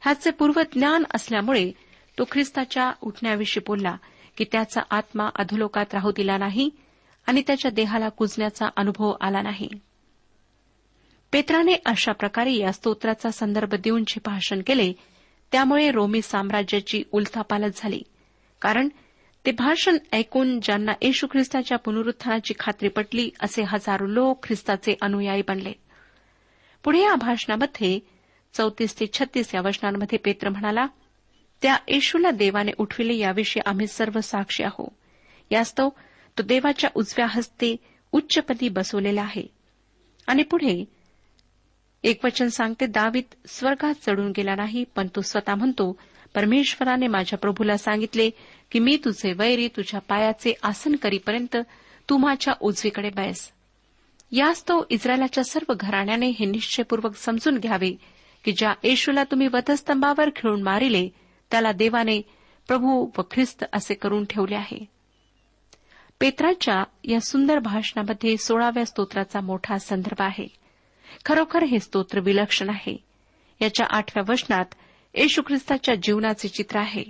ह्याचे 0.00 0.30
पूर्वज्ञान 0.30 1.04
असल्यामुळे 1.14 1.72
तो 2.18 2.24
ख्रिस्ताच्या 2.32 2.92
उठण्याविषयी 3.00 3.62
बोलला 3.66 3.96
की 4.36 4.44
त्याचा 4.52 4.80
आत्मा 4.90 5.28
अधोलोकात 5.34 5.86
राहू 5.92 6.10
दिला 6.16 6.38
नाही 6.38 6.70
आणि 7.26 7.42
त्याच्या 7.46 7.70
देहाला 7.70 8.08
कुजण्याचा 8.08 8.66
अनुभव 8.76 9.12
आला 9.20 9.42
नाही. 9.42 9.68
पेत्राने 11.32 11.72
अशा 11.86 12.12
प्रकारे 12.12 12.52
या 12.52 12.72
स्तोत्राचा 12.72 13.30
संदर्भ 13.30 13.74
देऊन 13.74 14.04
जे 14.06 14.20
भाषण 14.24 14.62
केले 14.66 14.92
त्यामुळे 15.52 15.90
रोमी 15.90 16.22
साम्राज्याची 16.22 17.02
उलथापालत 17.12 17.70
झाली. 17.76 18.02
कारण 18.60 18.88
ते 19.46 19.50
भाषण 19.52 19.96
ऐकून 20.12 20.60
ज्यांना 20.60 20.92
येशू 21.02 21.26
ख्रिस्ताच्या 21.26 21.78
पुनरुत्थानाची 21.78 22.54
खात्री 22.58 22.88
पटली 22.88 23.30
असे 23.40 23.62
हजारो 23.62 24.06
लोक 24.06 24.46
ख्रिस्ताचे 24.46 24.94
अनुयायी 25.02 25.42
बनले. 25.48 25.72
पुढे 26.86 27.00
या 27.00 27.14
भाषणामध्ये 27.14 27.98
चौतीस 28.54 29.00
ते 29.00 29.06
छत्तीस 29.12 29.54
या 29.54 29.60
वचनांमध्ये 29.60 30.18
पेत्र 30.18 30.48
म्हणाला 30.48 30.86
त्या 31.62 31.76
येशूला 31.88 32.30
देवाने 32.30 32.72
उठविले 32.78 33.14
याविषयी 33.14 33.62
आम्ही 33.66 33.86
सर्व 33.86 34.20
साक्षी 34.20 34.62
आहो. 34.62 34.96
यास्तव 35.50 35.88
तो 36.38 36.42
देवाच्या 36.42 36.90
उजव्या 36.94 37.26
हस्ते 37.26 37.76
उच्चपदी 38.12 38.68
बसवलेला 38.68 39.22
आहे. 39.22 39.42
आणि 40.26 40.42
पुढे 40.42 40.84
एक 42.02 42.24
वचन 42.24 42.48
सांगते 42.48 42.86
दावीत 42.86 43.34
स्वर्गात 43.46 43.94
चढून 44.06 44.32
गेला 44.36 44.54
नाही 44.54 44.84
पण 44.84 45.08
तो 45.16 45.20
स्वतः 45.20 45.54
म्हणतो 45.54 45.98
परमेश्वराने 46.34 47.06
माझ्या 47.06 47.38
प्रभूला 47.38 47.76
सांगितले 47.76 48.30
की 48.70 48.78
मी 48.78 48.98
तुझे 49.04 49.32
वैरी 49.32 49.68
तुझ्या 49.68 50.00
पायाचे 50.00 50.54
आसन 50.62 50.96
करीपर्यंत 50.96 51.56
तू 52.10 52.16
माझ्या 52.16 52.54
उजवीकडे 52.60 53.10
बैस. 53.10 53.52
यास्तव 54.30 54.82
इस्रायलाच्या 54.90 55.44
सर्व 55.44 55.72
घराण्याने 55.80 56.26
हे 56.28 56.44
निश्चयपूर्वक 56.44 57.16
समजून 57.16 57.58
घ्यावे 57.58 57.90
की 58.44 58.52
ज्या 58.52 58.74
येशूला 58.82 59.24
तुम्ही 59.24 59.48
वधस्तंभावर 59.52 60.28
खिळून 60.36 60.62
मारिले 60.62 61.08
त्याला 61.50 61.72
देवाने 61.72 62.22
प्रभू 62.68 63.10
व 63.18 63.22
ख्रिस्त 63.30 63.64
असे 63.72 63.94
करून 63.94 64.24
ठेवले 64.24 64.54
आहे. 64.54 64.84
पेत्राच्या 66.20 66.84
या 67.04 67.20
सुंदर 67.20 67.58
भाषणामध्ये 67.58 68.36
सोळाव्या 68.36 68.84
स्तोत्राचा 68.84 69.40
मोठा 69.40 69.78
संदर्भ 69.78 70.22
आहे. 70.22 70.46
खरोखर 71.24 71.62
हे 71.62 71.78
स्तोत्र 71.78 72.20
विलक्षण 72.20 72.68
आहे. 72.68 73.04
याच्या 73.60 73.86
आठव्या 73.90 74.32
वचनात 74.32 74.64
येशू 75.14 75.42
ख्रिस्ताच्या 75.42 75.94
जीवनाचे 75.94 76.48
चित्र 76.48 76.78
आहे. 76.78 77.04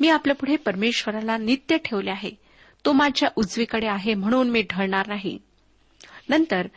मी 0.00 0.08
आपल्यापुढे 0.08 0.56
परमेश्वराला 0.56 1.36
नित्य 1.36 1.76
ठेवले 1.76 2.10
आहे. 2.10 2.30
तो 2.84 2.92
माझ्या 2.92 3.28
उजवीकडे 3.36 3.86
आहे 3.86 4.14
म्हणून 4.14 4.50
मी 4.50 4.62
ढळणार 4.62 5.06
नाही. 5.06 5.38
नंतर 6.28 6.68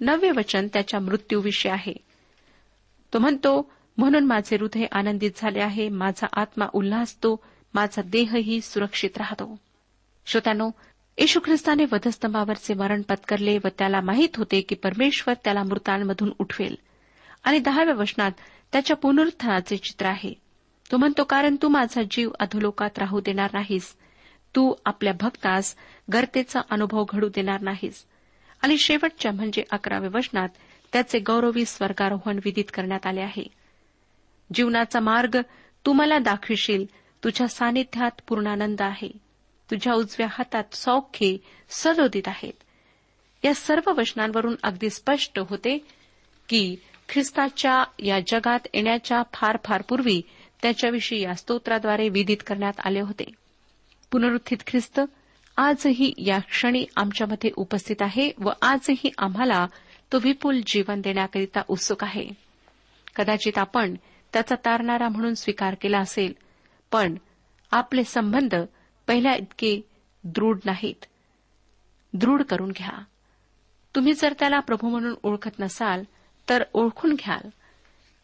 नववे 0.00 0.30
वचन 0.30 0.66
त्याच्या 0.72 1.00
मृत्यूविषयी 1.00 1.72
आहे. 1.72 1.94
तो 3.12 3.18
म्हणतो 3.18 3.72
म्हणून 3.98 4.24
माझे 4.24 4.56
हृदय 4.56 4.84
आनंदित 4.92 5.30
झाले 5.36 5.60
आहे 5.60 5.88
माझा 5.88 6.26
आत्मा 6.32 6.66
उल्हासतो 6.72 7.44
माझा 7.74 8.02
देहही 8.02 8.60
सुरक्षित 8.60 9.10
राहतो. 9.16 9.56
श्रोत्यानो 10.26 10.70
येशू 11.18 11.40
ख्रिस्ताने 11.44 11.84
वधस्तंभावरचे 11.92 12.74
मरण 12.74 13.02
पत्करले 13.02 13.58
व 13.64 13.68
त्याला 13.78 14.00
माहीत 14.00 14.28
होते 14.36 14.60
की 14.60 14.74
परमेश्वर 14.74 15.34
त्याला 15.44 15.62
मृतांमधून 15.62 16.32
उठवेल. 16.38 16.74
आणि 17.44 17.58
दहाव्या 17.58 17.94
वचनात 17.94 18.32
त्याच्या 18.72 18.96
पुनरुत्थानाचे 18.96 19.76
चित्र 19.76 20.06
आहे. 20.06 20.34
तो 20.92 20.96
म्हणतो 20.96 21.24
कारण 21.24 21.56
तू 21.62 21.68
माझा 21.68 22.02
जीव 22.10 22.30
अधोलोकात 22.40 22.98
राहू 22.98 23.20
देणार 23.20 23.50
नाहीस. 23.52 23.94
तू 24.56 24.74
आपल्या 24.84 25.12
भक्तास 25.20 25.76
गर्तेचा 26.12 26.60
अनुभव 26.70 27.04
घडू 27.08 27.28
देणार 27.28 27.60
नाहीस. 27.60 28.06
आणि 28.62 28.78
शेवटच्या 28.78 29.32
म्हणजे 29.32 29.64
अकराव्या 29.70 30.10
वचनात 30.14 30.48
त्याचे 30.92 31.18
गौरवी 31.18 31.64
स्वर्गारोहण 31.64 32.38
विदित 32.44 32.64
करण्यात 32.74 33.06
आले 33.06 33.20
आहे. 33.20 33.44
जीवनाचा 34.54 35.00
मार्ग 35.00 35.36
तू 35.86 35.92
मला 35.92 36.18
दाखविशील 36.18 36.84
तुझ्या 37.24 37.48
सानिध्यात 37.48 38.10
पूर्णानंद 38.28 38.82
आहे. 38.82 39.10
तुझ्या 39.70 39.92
उजव्या 39.92 40.26
हातात 40.30 40.74
सौख्ये 40.74 41.38
सदोदित 41.68 42.22
आहेत. 42.26 42.52
या 43.44 43.54
सर्व 43.54 43.90
वचनांवरून 43.90 44.54
अगदी 44.62 44.90
स्पष्ट 44.90 45.38
होते 45.38 45.78
की 46.48 46.76
ख्रिस्ताच्या 47.08 47.84
या 47.98 48.20
जगात 48.20 48.60
येण्याच्या 48.74 49.22
फार 49.32 49.56
फार 49.64 49.82
पूर्वी 49.82 50.22
त्याच्याविषयी 50.62 51.22
या 51.22 51.34
स्तोत्राद्वारे 51.34 52.08
विदित 52.08 52.36
करण्यात 52.46 52.72
आले 52.84 53.00
होते. 53.00 53.24
पुनरुत्थित 54.12 54.56
ख्रिस्त 54.66 55.00
आजही 55.58 56.12
या 56.18 56.38
क्षणी 56.38 56.84
आमच्यामध्ये 56.96 57.50
उपस्थित 57.56 57.96
आहे 58.00 58.30
व 58.38 58.50
आजही 58.62 59.10
आम्हाला 59.18 59.66
तो 60.12 60.18
विपुल 60.18 60.60
जीवन 60.66 61.00
देण्याकरिता 61.00 61.60
उत्सुक 61.68 62.04
आहे. 62.04 62.28
कदाचित 63.16 63.58
आपण 63.58 63.94
त्याचा 64.32 64.54
तारणारा 64.54 65.08
म्हणून 65.08 65.34
स्वीकार 65.34 65.74
केला 65.80 65.98
असेल 65.98 66.32
पण 66.92 67.14
आपले 67.70 68.04
संबंध 68.04 68.54
पहिल्या 69.06 69.34
इतके 69.34 69.80
दृढ 70.24 70.58
नाहीत. 70.64 71.04
दृढ 72.12 72.42
करून 72.42 72.70
घ्या. 72.70 73.02
तुम्ही 73.94 74.12
जर 74.12 74.34
त्याला 74.38 74.60
प्रभू 74.60 74.88
म्हणून 74.88 75.14
ओळखत 75.22 75.58
नसाल 75.58 76.02
तर 76.48 76.64
ओळखून 76.72 77.14
घ्याल. 77.14 77.48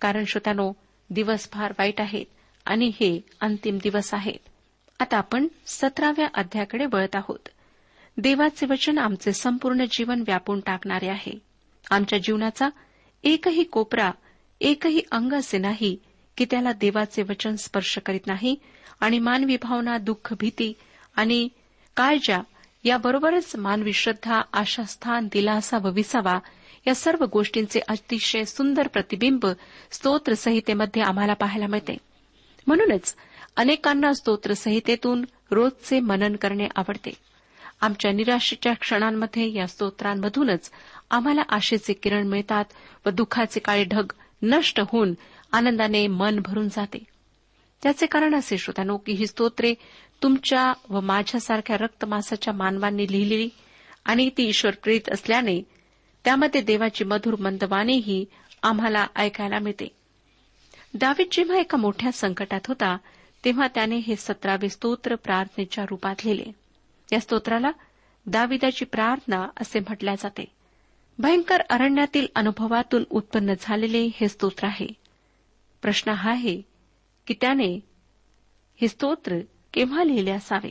कारण 0.01 0.25
श्रोत्यानो 0.25 0.73
दिवस 1.11 1.51
फार 1.51 1.73
वाईट 1.79 2.01
आहेत 2.01 2.27
आणि 2.64 2.88
हे 2.88 3.20
अंतिम 3.40 3.79
दिवस 3.83 4.14
आहेत. 4.14 4.49
आता 4.98 5.16
आपण 5.16 5.48
सतराव्या 5.66 6.26
अध्याकडे 6.35 6.87
वळत 6.92 7.16
आहोत. 7.16 7.48
देवाचे 8.16 8.66
वचन 8.66 8.98
आमचे 8.98 9.33
संपूर्ण 9.33 9.85
जीवन 9.85 10.20
व्यापून 10.26 10.61
टाकणारे 10.61 11.09
आहे. 11.09 11.38
आमच्या 11.90 12.18
जीवनाचा 12.18 12.68
एकही 13.24 13.64
कोपरा 13.64 14.11
एकही 14.61 15.00
अंग 15.12 15.33
असे 15.33 15.59
नाही 15.59 15.96
की 16.37 16.44
त्याला 16.50 16.72
देवाचे 16.72 17.22
वचन 17.22 17.54
स्पर्श 17.54 17.98
करीत 17.98 18.26
नाही 18.26 18.57
आणि 19.00 19.18
मानवी 19.18 19.57
भावना 19.62 19.98
दुःख 19.98 20.35
भीती 20.40 20.72
आणि 21.16 21.48
काळजा 21.96 22.42
याबरोबरच 22.85 23.57
मानवी 23.57 23.92
श्रद्धा 23.92 24.42
आशास्थान 24.52 25.28
दिलासा 25.33 25.78
व 25.78 25.90
विसावा 25.90 26.38
या 26.87 26.94
सर्व 26.94 27.24
गोष्टींचे 27.24 27.80
अतिशय 27.88 28.44
सुंदर 28.44 28.88
प्रतिबिंब 28.88 29.46
स्तोत्रसंहितेमध्ये 29.90 31.02
आम्हाला 31.02 31.35
पाहायला 31.35 31.66
मिळते. 31.66 31.96
म्हणूनच 32.66 33.16
अनेकांना 33.56 34.12
स्तोत्रसंहितेतून 34.12 35.24
रोजचे 35.50 36.00
मनन 36.00 36.36
करणे 36.36 36.68
आवडते. 36.76 37.10
आमच्या 37.80 38.12
निराशेच्या 38.12 38.72
क्षणांमध्ये 38.72 39.54
या 39.54 39.66
स्तोत्रांमधूनच 39.66 40.70
आम्हाला 41.10 41.42
आशेचे 41.48 41.92
किरण 41.92 42.26
मिळतात 42.26 42.64
व 43.06 43.10
दुःखाचे 43.10 43.60
काळे 43.60 43.84
ढग 43.84 44.12
नष्ट 44.42 44.80
होऊन 44.80 45.14
आनंदाने 45.52 46.06
मन 46.06 46.40
भरून 46.44 46.68
जाते. 46.68 47.04
त्याचे 47.82 48.06
कारण 48.06 48.34
असे 48.34 48.58
श्रोतानो 48.58 48.96
की 48.96 49.12
ही 49.12 49.26
स्तोत्रे 49.26 49.74
तुमच्या 50.22 50.72
व 50.88 51.00
माझ्यासारख्या 51.00 51.76
रक्तमासाच्या 51.76 52.54
मानवांनी 52.54 53.06
लिहिलेली 53.10 53.48
आणि 54.04 54.30
ती 54.36 54.42
ईश्वरप्रेरित 54.42 55.10
असल्याने 55.12 55.62
त्यामध्ये 56.24 56.60
देवाची 56.60 57.04
मधुर 57.04 57.36
मंदवानेही 57.40 58.24
आम्हाला 58.62 59.06
ऐकायला 59.16 59.58
मिळते. 59.58 59.88
दावीद 60.94 61.26
जेव्हा 61.32 61.58
एका 61.58 61.76
मोठ्या 61.76 62.12
संकटात 62.12 62.60
होता 62.68 62.96
तेव्हा 63.44 63.66
त्याने 63.66 63.96
हे 63.96 64.16
सतरावे 64.16 64.68
स्तोत्र 64.68 65.14
प्रार्थनेच्या 65.14 65.85
रूपात 65.90 66.14
लिहिले. 66.24 66.52
या 67.12 67.20
स्तोत्राला 67.20 67.70
दाविदाची 68.26 68.85
प्रार्थना 68.85 69.46
असे 69.61 69.80
म्हटल्या 69.80 70.14
जाते. 70.14 70.44
भयंकर 71.18 71.61
अरण्यातील 71.61 72.26
अनुभवातून 72.35 73.04
उत्पन्न 73.11 73.52
झालेले 73.61 74.11
हे 74.14 74.28
स्तोत्र 74.28 74.66
आहे. 74.66 74.87
प्रश्न 75.83 76.11
हा 76.11 76.30
आहे 76.30 76.62
की 77.26 77.35
त्याने 77.40 77.80
हे 78.80 78.88
स्तोत्र 78.88 79.38
केव्हा 79.74 80.04
लिहिले 80.04 80.30
असावे? 80.30 80.70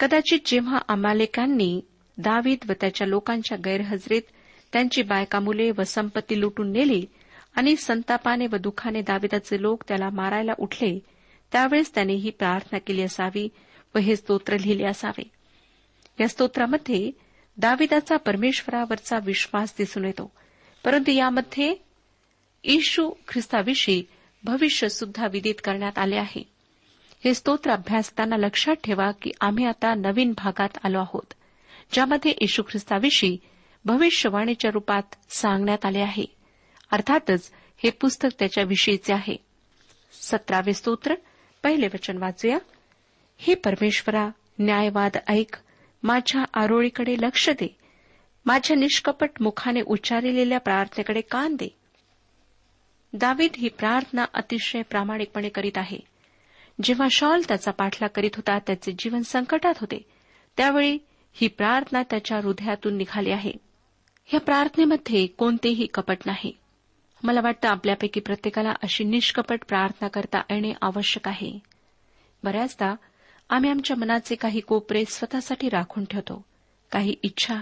कदाचित 0.00 0.38
जेव्हा 0.46 0.78
अमालेकांनी 0.88 1.80
दावीद 2.18 2.58
व 2.68 2.72
त्याच्या 2.80 3.06
लोकांच्या 3.06 3.58
गैरहजरीत 3.64 4.22
त्यांची 4.72 5.02
बायका 5.02 5.40
मुले 5.40 5.70
व 5.70 5.82
संपत्ती 5.82 6.40
लुटून 6.40 6.72
नेली 6.72 7.06
आणि 7.54 7.76
संतापाने 7.76 8.46
व 8.46 8.56
दुखाने 8.56 9.00
दाविदाचे 9.00 9.62
लोक 9.62 9.84
त्याला 9.88 10.10
मारायला 10.10 10.52
उठले 10.58 10.98
त्यावेळेस 11.52 11.94
त्याने 11.94 12.14
ही 12.14 12.30
प्रार्थना 12.30 12.78
केली 12.78 13.02
असावी 13.02 13.48
व 13.94 13.98
हे 13.98 14.16
स्तोत्र 14.16 14.56
लिहिले 14.56 14.84
असावे. 14.84 15.30
या 16.20 16.28
स्तोत्रामध्ये 16.28 17.10
दाविदाचा 17.56 18.16
परमेश्वरावरचा 18.16 19.18
विश्वास 19.24 19.74
दिसून 19.78 20.04
येतो. 20.04 20.32
परंतु 20.84 21.10
यामध्ये 21.10 21.74
येशू 22.64 23.10
ख्रिस्ताविषयी 23.28 24.04
भविष्य 24.44 24.88
सुद्धा 24.88 25.26
विदित 25.32 25.54
करण्यात 25.64 25.98
आले 25.98 26.16
आहे. 26.16 26.58
हे 27.24 27.34
स्तोत्र 27.34 27.70
अभ्यासताना 27.70 28.36
लक्षात 28.36 28.74
ठेवा 28.74 29.10
की 29.10 29.30
आम्ही 29.40 29.64
आता 29.64 29.94
नवीन 29.94 30.32
भागात 30.32 30.78
आलो 30.84 30.98
आहोत 30.98 31.34
ज्यामध्ये 31.92 32.30
येशू 32.30 32.62
ख्रिस्ताविषयी 32.62 33.38
भविष्यवाणीच्या 33.84 34.70
रूपात 34.70 35.02
सांगण्यात 35.30 35.84
आले 35.84 36.00
आहे. 36.00 36.24
अर्थातच 36.90 37.52
हे 37.76 37.90
पुस्तक 37.90 38.28
त्याच्याविषयीचे 38.38 39.12
आहे. 39.12 39.36
सतरावे 40.12 40.72
स्तोत्र 40.72 41.14
पहिले 41.62 41.86
वचन 41.86 42.18
वाचूया. 42.18 42.58
हे 43.38 43.54
परमेश्वरा 43.54 44.28
न्यायवाद 44.58 45.16
ऐक 45.28 45.56
माझ्या 46.02 46.44
आरोळीकडे 46.54 47.16
लक्ष 47.18 47.50
दे. 47.50 47.76
माझ्या 48.46 48.76
निष्कपट 48.76 49.30
मुखाने 49.40 49.80
उच्चारलेल्या 49.80 50.60
प्रार्थनेकडे 50.60 51.20
कान 51.20 51.54
दे. 51.54 51.68
दावीद 53.12 53.50
ही 53.56 53.68
प्रार्थना 53.68 54.24
अतिशय 54.34 54.82
प्रामाणिकपणे 54.82 55.48
करीत 55.48 55.78
आहे. 55.78 55.98
जेव्हा 56.82 57.06
शॉल 57.10 57.42
त्याचा 57.48 57.70
पाठलाग 57.70 58.08
करीत 58.14 58.30
होता 58.36 58.58
त्याचे 58.58 58.92
जीवन 58.92 59.22
संकटात 59.22 59.74
होते. 59.80 60.02
त्यावेळी 60.56 60.98
ही 61.32 61.48
प्रार्थना 61.48 62.02
त्याच्या 62.02 62.38
हृदयातून 62.38 62.96
निघाली 62.96 63.30
आहे. 63.30 63.52
या 64.34 64.40
प्रार्थनेमध्ये 64.40 65.26
कोणतेही 65.26 65.86
कपट 65.86 66.16
नाही. 66.26 66.52
मला 67.22 67.40
वाटतं 67.40 67.68
आपल्यापैकी 67.68 68.20
प्रत्येकाला 68.20 68.70
अशी 68.82 69.04
निष्कपट 69.04 69.60
प्रार्थना 69.68 70.08
करता 70.08 70.38
येणे 70.50 70.72
आवश्यक 70.82 71.28
आहे. 71.28 71.58
बऱ्याचदा 72.42 72.94
आम्ही 73.48 73.70
आमच्या 73.70 73.96
मनाचे 73.96 74.34
काही 74.34 74.60
कोपरे 74.60 75.04
स्वतःसाठी 75.04 75.68
राखून 75.68 76.04
ठेवतो. 76.04 76.44
काही 76.90 77.14
इच्छा 77.22 77.54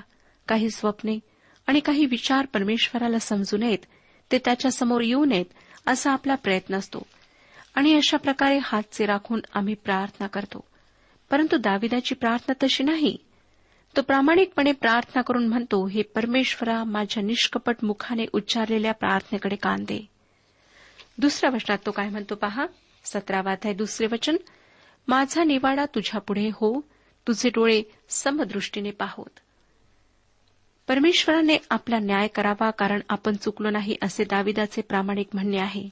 काही 0.48 0.70
स्वप्ने 0.70 1.18
आणि 1.66 1.80
काही 1.80 2.06
विचार 2.06 2.46
परमेश्वराला 2.46 3.18
समजू 3.18 3.56
नयेत 3.56 3.78
ते 4.32 4.38
त्याच्यासमोर 4.38 5.00
येऊ 5.00 5.24
नयेत 5.24 5.44
असा 5.86 6.12
आपला 6.12 6.34
प्रयत्न 6.34 6.74
असतो. 6.74 7.06
आणि 7.74 7.94
अशा 7.94 8.16
प्रकारे 8.16 8.58
हातचे 8.62 9.06
राखून 9.06 9.40
आम्ही 9.54 9.74
प्रार्थना 9.74 10.26
करतो. 10.26 10.64
परंतु 11.30 11.56
दाविदाची 11.56 12.14
प्रार्थना 12.14 12.66
तशी 12.66 12.84
नाही. 12.84 13.16
तो 13.96 14.02
प्रामाणिकपणे 14.02 14.72
प्रार्थना 14.72 15.22
करून 15.22 15.46
म्हणतो 15.46 15.86
हे 15.86 16.02
परमेश्वरा 16.02 16.84
माझ्या 16.84 17.22
निष्कपट 17.22 17.76
मुखाने 17.82 18.24
उच्चारलेल्या 18.32 18.92
प्रार्थनेकडे 18.92 19.56
कान 19.56 19.84
दे. 19.84 20.06
दुसऱ्या 21.18 21.50
वचनात 21.50 21.78
तो 21.86 21.90
काय 21.90 22.08
म्हणतो 22.08 22.34
पहा? 22.34 22.66
सतरावाध्याय 23.04 23.74
दुसरे 23.74 24.06
वचन. 24.06 24.36
माझा 25.08 25.44
निवाडा 25.44 25.84
तुझ्या 25.84 26.20
पुढे 26.20 26.48
हो 26.48 26.80
तुझे 27.26 27.48
डोळे 27.48 27.82
समदृष्टीने 28.08 28.90
पाहोत. 28.90 29.40
परमेश्वराने 30.88 31.56
आपला 31.70 31.98
न्याय 31.98 32.28
करावा 32.28 32.70
कारण 32.70 33.00
आपण 33.08 33.36
चुकलो 33.36 33.70
नाही 33.70 33.96
असे 34.02 34.24
दाविदाचे 34.24 34.82
प्रामाणिक 34.82 35.26
म्हणणे 35.34 35.58
आहे. 35.58 35.88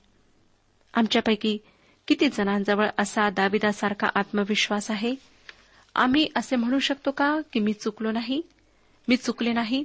आमच्यापैकी 0.95 1.59
किती 2.09 2.29
जणांजवळ 2.29 2.89
असा 2.99 3.31
दाविदासारखा 3.31 4.07
आत्मविश्वास 4.15 4.91
आहे? 4.91 5.34
आम्ही 5.95 6.29
असे 6.37 6.57
म्हणू 6.57 6.79
शकतो 6.79 7.11
का 7.11 7.41
की 7.53 7.61
मी 7.61 7.73
चुकलो 7.73 8.11
नाही? 8.11 8.43
मी 9.09 9.17
चुकले 9.17 9.53
नाही? 9.53 9.85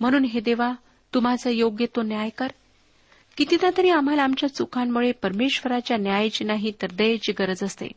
म्हणून 0.00 0.24
हे 0.24 0.40
देवा 0.40 0.72
तू 1.14 1.20
माझा 1.20 1.50
योग्य 1.50 1.86
तो 1.86 2.02
न्याय 2.02 2.28
कर. 2.28 2.46
कितीदा 3.36 3.70
तरी 3.76 3.90
आम्हाला 3.90 4.22
आमच्या 4.22 4.54
चुकांमुळे 4.54 5.12
परमेश्वराच्या 5.12 5.96
न्यायाची 5.96 6.44
नाही 6.44 6.72
तर 6.82 6.86
दयेची 6.92 7.32
गरज 7.32 7.62
असते. 7.62 7.88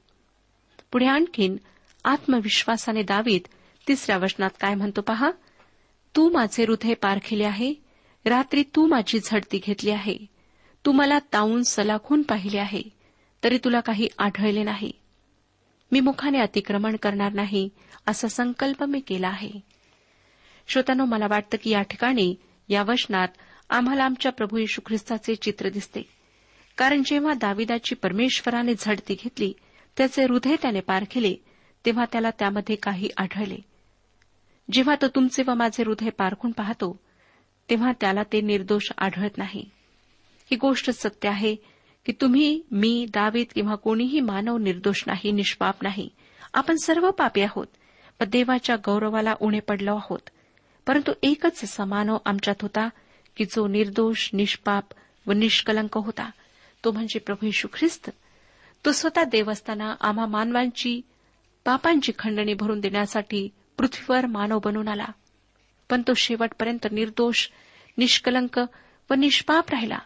पुढे 0.92 1.06
आणखीन 1.06 1.58
आत्मविश्वासाने 2.04 3.04
दावीत 3.04 3.42
तिसऱ्या 3.88 4.18
वचनात 4.18 4.50
काय 4.60 4.76
म्हणतो 4.76 5.02
पहा? 5.02 5.32
तू 6.16 6.30
माझे 6.30 6.64
हृदय 6.64 6.94
पारखिले 6.94 7.44
आहे. 7.44 7.74
रात्री 8.26 8.64
तू 8.64 8.88
माझी 8.88 9.20
झडती 9.20 9.60
घेतली 9.64 9.90
आहे. 9.90 10.18
तू 10.86 10.92
मला 10.92 11.20
ताऊन 11.20 11.64
सलाखून 11.64 12.22
पाहिले 12.22 12.58
आहे. 12.58 12.82
तरी 13.44 13.58
तुला 13.58 13.80
काही 13.80 14.08
आढळले 14.18 14.64
नाही. 14.64 14.92
मी 15.92 16.00
मुखाने 16.00 16.40
अतिक्रमण 16.40 16.96
करणार 16.96 17.34
नाही 17.34 17.70
असा 18.08 18.28
संकल्प 18.28 18.84
मी 18.84 19.00
केला 19.00 19.28
आहे. 19.28 19.52
श्रोतानो 20.68 21.06
मला 21.06 21.28
वाटतं 21.30 21.58
की 21.64 21.70
या 21.70 21.82
ठिकाणी 21.82 22.36
या 22.70 22.84
वचनात 22.84 23.28
आम्हाला 23.70 24.04
आमच्या 24.04 24.32
प्रभू 24.32 24.58
येशू 24.58 24.82
ख्रिस्ताचे 24.86 25.36
चित्र 25.36 25.70
दिसते. 25.70 26.02
कारण 26.78 27.02
जेव्हा 27.06 27.34
दाविदाची 27.34 27.96
परमेश्वराने 27.96 28.74
झडती 28.80 29.14
घेतली 29.14 29.54
त्याचे 29.98 30.24
हृदय 30.24 30.56
त्याने 30.62 30.80
पार 30.80 31.04
केले 31.12 31.36
तेव्हा 31.86 32.06
त्याला 32.12 32.30
त्यामध्ये 32.30 32.76
काही 32.76 33.10
आढळले. 33.18 33.58
जेव्हा 34.72 34.96
तो 35.02 35.08
तुमचे 35.08 35.44
व 35.48 35.54
माझे 35.54 35.84
हृदय 35.84 36.10
पारखून 36.10 36.52
पाहतो 36.52 37.00
तेव्हा 37.70 37.92
त्याला 38.02 38.24
ते 38.24 38.42
निर्दोष 38.42 38.92
आढळत 38.98 39.38
नाही. 39.38 39.70
ही 40.52 40.56
गोष्ट 40.56 40.90
सत्य 40.90 41.30
आहे 41.30 41.56
की 42.06 42.14
तुम्ही 42.22 42.62
मी 42.72 43.06
दावीत 43.14 43.46
किंवा 43.56 43.76
कोणीही 43.76 44.20
मानव 44.20 44.58
निर्दोष 44.58 45.04
नाही 45.08 45.32
निष्पाप 45.32 45.76
नाही. 45.82 46.10
आपण 46.54 46.76
सर्व 46.76 47.12
पापी 47.12 47.42
आहोत. 47.42 47.68
व 48.22 48.24
देवाच्या 48.24 48.76
गौरवाला 48.76 49.36
उणे 49.42 49.60
पडलो 49.60 49.96
आहोत. 49.96 50.30
परंतु 50.88 51.12
एकच 51.24 51.64
असा 51.64 51.86
मानव 51.86 52.18
आमच्यात 52.26 52.56
होता 52.62 52.90
की 53.38 53.46
जो 53.46 53.68
निर्दोष 53.68 54.30
निष्पाप 54.34 54.84
व 55.28 55.32
निष्कलंक 55.32 55.98
होता. 55.98 56.30
तो 56.86 56.92
म्हणजे 56.92 57.20
प्रभू 57.20 57.48
यशू 57.48 57.68
ख्रिस्त. 57.74 58.10
तो 58.86 58.92
स्वतः 58.92 59.24
देव 59.24 59.52
असताना 59.52 59.96
आम्हा 60.02 60.26
मानवांची 60.26 61.02
पापांची 61.66 62.12
खंडणी 62.20 62.54
भरून 62.54 62.80
देण्यासाठी 62.80 63.50
पृथ्वीवर 63.78 64.26
मानव 64.26 64.60
बनून 64.60 64.88
आला. 64.88 65.06
पण 65.90 66.02
तो 66.02 66.14
शेवटपर्यंत 66.14 66.88
निर्दोष 66.92 67.48
निष्कलंक 67.98 68.60
व 69.10 69.14
निष्पाप 69.14 69.72
राहिला. 69.72 70.00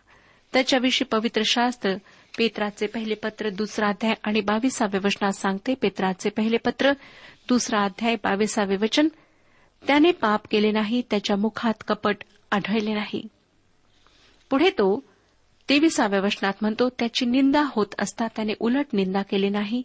त्याच्याविषयी 0.56 1.06
पवित्र 1.06 1.42
शास्त्र 1.46 1.94
पेत्राचे 2.38 2.88
पहिले 2.88 3.16
पत्र 3.16 3.50
दुसरा 3.50 3.88
अध्याय 3.88 4.14
आणि 4.24 4.42
बावीसावे 4.42 4.98
वचनात 4.98 5.32
सांगते. 5.32 5.74
पेत्राचे 5.74 6.30
पहिले 6.30 6.58
पत्र 6.58 6.92
दुसरा 7.50 7.84
अध्याय 7.84 8.16
बावीसावे 8.16 8.76
वचन. 8.76 9.08
त्याने 9.88 10.12
पाप 10.12 10.48
केले 10.52 10.72
नाही 10.72 11.02
त्याच्या 11.10 11.36
मुखात 11.36 11.84
कपट 11.88 12.16
आढळले 12.52 12.94
नाही. 12.94 13.28
पुढे 14.50 14.70
तो 14.70 15.04
तेविसाव्या 15.70 16.22
वचनात 16.22 16.54
म्हणतो 16.62 16.90
त्याची 16.90 17.26
निंदा 17.26 17.64
होत 17.68 17.96
असता 18.00 18.28
त्याने 18.28 18.54
उलट 18.60 18.86
निंदा 18.94 19.22
केली 19.22 19.50
नाही 19.50 19.84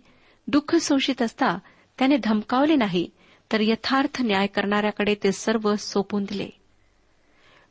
दुःख 0.49 0.77
शोषित 0.81 1.23
असता 1.23 1.59
त्याने 1.99 2.17
धमकावले 2.17 2.77
नाही 2.77 3.11
तर 3.53 3.61
यथार्थ 3.61 4.23
न्याय 4.23 4.47
करणाऱ्याकडे 4.47 5.15
ते 5.15 5.33
सर्व 5.33 5.75
सोपून 5.77 6.25
दिले. 6.25 6.60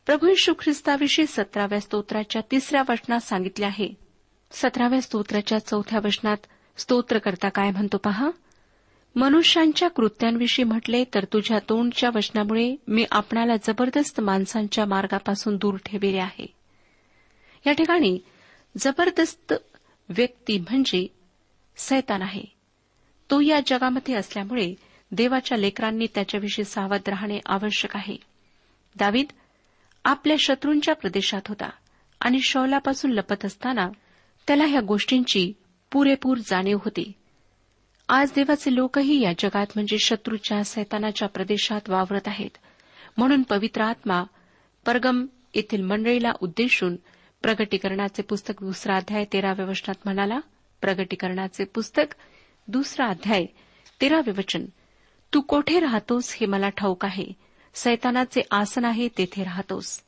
प्रभू 0.05 0.27
यशू 0.27 0.53
ख्रिस्ताविषयी 0.59 1.25
सतराव्या 1.27 1.79
स्तोत्राच्या 1.79 2.41
तिसऱ्या 2.51 2.83
वचनात 2.89 3.19
सांगितले 3.19 3.65
आहे. 3.65 3.89
सतराव्या 4.51 5.01
स्तोत्राच्या 5.01 5.59
चौथ्या 5.59 5.99
वचनात 6.03 6.37
स्तोत्रकर्ता 6.77 7.49
काय 7.49 7.71
म्हणतो 7.71 7.97
पहा? 7.97 8.29
मनुष्यांच्या 9.15 9.89
कृत्यांविषयी 9.89 10.65
म्हटले 10.65 11.03
तर 11.13 11.23
तुझ्या 11.23 11.59
तोंडच्या 11.59 12.09
वचनामुळे 12.15 12.75
मी 12.87 13.05
आपणाला 13.11 13.55
जबरदस्त 13.55 14.21
माणसांच्या 14.21 14.85
मार्गापासून 14.85 15.57
दूर 15.57 15.77
ठेवले 15.85 16.17
आहे. 16.17 16.53
या 17.67 17.73
ठिकाणी 17.73 18.19
जबरदस्त 18.77 19.53
व्यक्ती 20.09 20.59
म्हणजे 20.59 21.07
सैतान 21.77 22.21
आहे. 22.21 22.43
तो 23.31 23.41
या 23.41 23.59
जगामध्ये 23.65 24.15
असल्यामुळे 24.15 24.73
देवाच्या 25.11 25.57
लेकरांनी 25.57 26.07
त्याच्याविषयी 26.15 26.65
सावध 26.65 27.09
राहणे 27.09 27.39
आवश्यक 27.45 27.95
आहे. 27.95 28.17
दावीद 28.95 29.25
आपल्या 30.03 30.37
शत्रूंच्या 30.39 30.95
प्रदेशात 30.95 31.41
होता 31.47 31.69
आणि 32.19 32.39
शौलापासून 32.41 33.11
लपत 33.11 33.45
असताना 33.45 33.89
त्याला 34.47 34.65
ह्या 34.65 34.81
गोष्टींची 34.81 35.53
पुरेपूर 35.91 36.37
जाणीव 36.37 36.77
होती. 36.77 37.11
आज 38.09 38.31
देवाचे 38.35 38.75
लोकही 38.75 39.21
या 39.21 39.31
जगात 39.39 39.67
म्हणजे 39.75 39.97
शत्रूच्या 39.99 40.63
सैतानाच्या 40.63 41.27
प्रदेशात 41.27 41.89
वावरत 41.89 42.27
आहेत. 42.27 42.49
म्हणून 43.17 43.43
पवित्र 43.43 43.81
आत्मा 43.81 44.23
परगम 44.85 45.25
येथील 45.53 45.81
मंडळीला 45.81 46.31
उद्देशून 46.41 46.95
प्रगटीकरणाचे 47.41 48.21
पुस्तक 48.21 48.63
दुसरा 48.63 48.95
अध्याय 48.95 49.25
तेराव्या 49.33 49.65
वचनात 49.65 49.95
म्हणाला 50.05 50.39
प्रगटीकरणाचे 50.81 51.63
पुस्तक 51.63 52.15
दुसरा 52.67 53.07
अध्याय 53.07 53.45
तेरावे 54.01 54.31
वचन. 54.31 54.65
तू 55.33 55.41
कोठे 55.41 55.79
राहतोस 55.79 56.37
हे 56.39 56.45
मला 56.47 56.69
ठाऊक 56.69 57.05
आहे. 57.05 57.48
सैतानाचे 57.73 58.41
आसन 58.51 58.85
आहे 58.85 59.07
तेथे 59.07 59.43
राहतोस. 59.43 60.01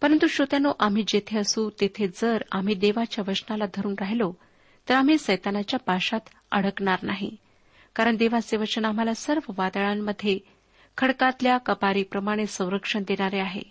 परंतु 0.00 0.26
श्रोत्यानो 0.26 0.72
आम्ही 0.80 1.04
जेथे 1.08 1.38
असू 1.38 1.70
तेथे 1.70 2.08
जर 2.08 2.42
आम्ही 2.52 2.74
देवाच्या 2.74 3.24
वचनाला 3.28 3.64
धरून 3.74 3.94
राहिलो 4.00 4.32
तर 4.88 4.94
आम्ही 4.94 5.18
सैतानाच्या 5.18 5.78
पाशात 5.78 6.20
अडकणार 6.50 6.98
नाही. 7.02 7.36
कारण 7.96 8.16
देवाचे 8.16 8.56
वचन 8.56 8.84
आम्हाला 8.84 9.14
सर्व 9.14 9.52
वादळांमध्ये 9.56 10.38
खडकातल्या 10.96 11.58
कपारीप्रमाणे 11.58 12.46
संरक्षण 12.46 13.02
देणारे 13.08 13.38
आहे. 13.38 13.62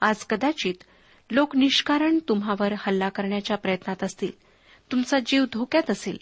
आज 0.00 0.16
कदाचित 0.16 0.74
लोक 1.30 1.56
निष्कारण 1.56 2.18
तुम्हावर 2.28 2.74
हल्ला 2.78 3.08
करण्याच्या 3.08 3.56
प्रयत्नात 3.56 4.04
असतील. 4.04 4.32
तुमचा 4.92 5.18
जीव 5.26 5.44
धोक्यात 5.52 5.90
असेल. 5.90 6.18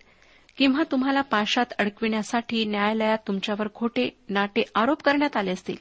किंवा 0.57 0.83
तुम्हाला 0.91 1.21
पाशात 1.21 1.67
अडकविण्यासाठी 1.79 2.65
न्यायालयात 2.65 3.19
तुमच्यावर 3.27 3.69
खोटे 3.75 4.09
नाटे 4.29 4.63
आरोप 4.75 5.03
करण्यात 5.03 5.37
आले 5.37 5.51
असतील. 5.51 5.77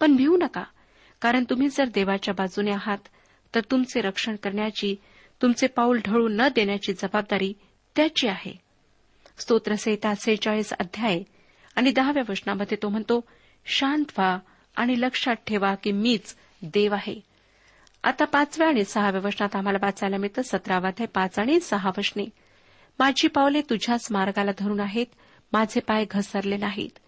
पण 0.00 0.16
भिवू 0.16 0.36
नका 0.36 0.64
कारण 1.20 1.44
तुम्ही 1.50 1.68
जर 1.68 1.84
देवाच्या 1.84 2.34
बाजूने 2.34 2.70
आहात 2.70 2.98
तर 3.54 3.60
तुमचे 3.70 4.00
रक्षण 4.00 4.36
करण्याची 4.36 4.96
तुमचे 5.42 5.66
पाऊल 5.66 6.00
ढळू 6.04 6.28
न 6.28 6.48
देण्याची 6.48 6.92
जबाबदारी 6.92 7.54
त्याची 7.96 8.28
आहे. 8.28 8.52
स्तोत्रसहिता 9.38 10.14
सेहेचाळीस 10.14 10.72
अध्याय 10.72 11.22
आणि 11.76 11.90
दहाव्या 11.90 12.22
वचनामध्ये 12.28 12.78
तो 12.82 12.88
म्हणतो 12.88 13.20
शांत 13.66 14.04
व्हा 14.18 14.38
आणि 14.76 15.00
लक्षात 15.00 15.36
ठेवा 15.46 15.74
की 15.74 15.92
मीच 15.92 16.36
देव 16.62 16.94
आहे. 16.94 17.20
आता 18.04 18.24
पाचव्या 18.24 18.68
आणि 18.68 18.84
सहाव्या 18.84 19.20
वचनात 19.24 19.56
आम्हाला 19.56 19.78
वाचायला 19.82 20.16
मिळतं 20.16 20.42
सतरावाध्याय 20.42 21.06
पाच 21.06 21.38
आणि 21.38 21.60
सहा 21.60 21.90
वचने. 21.98 22.24
माझी 23.02 23.28
पावले 23.28 23.60
तुझ्याच 23.60 24.08
मार्गाला 24.10 24.50
धरून 24.58 24.80
आहेत 24.80 25.06
माझे 25.52 25.80
पाय 25.80 26.04
घसरले 26.10 26.56
नाहीत. 26.56 26.98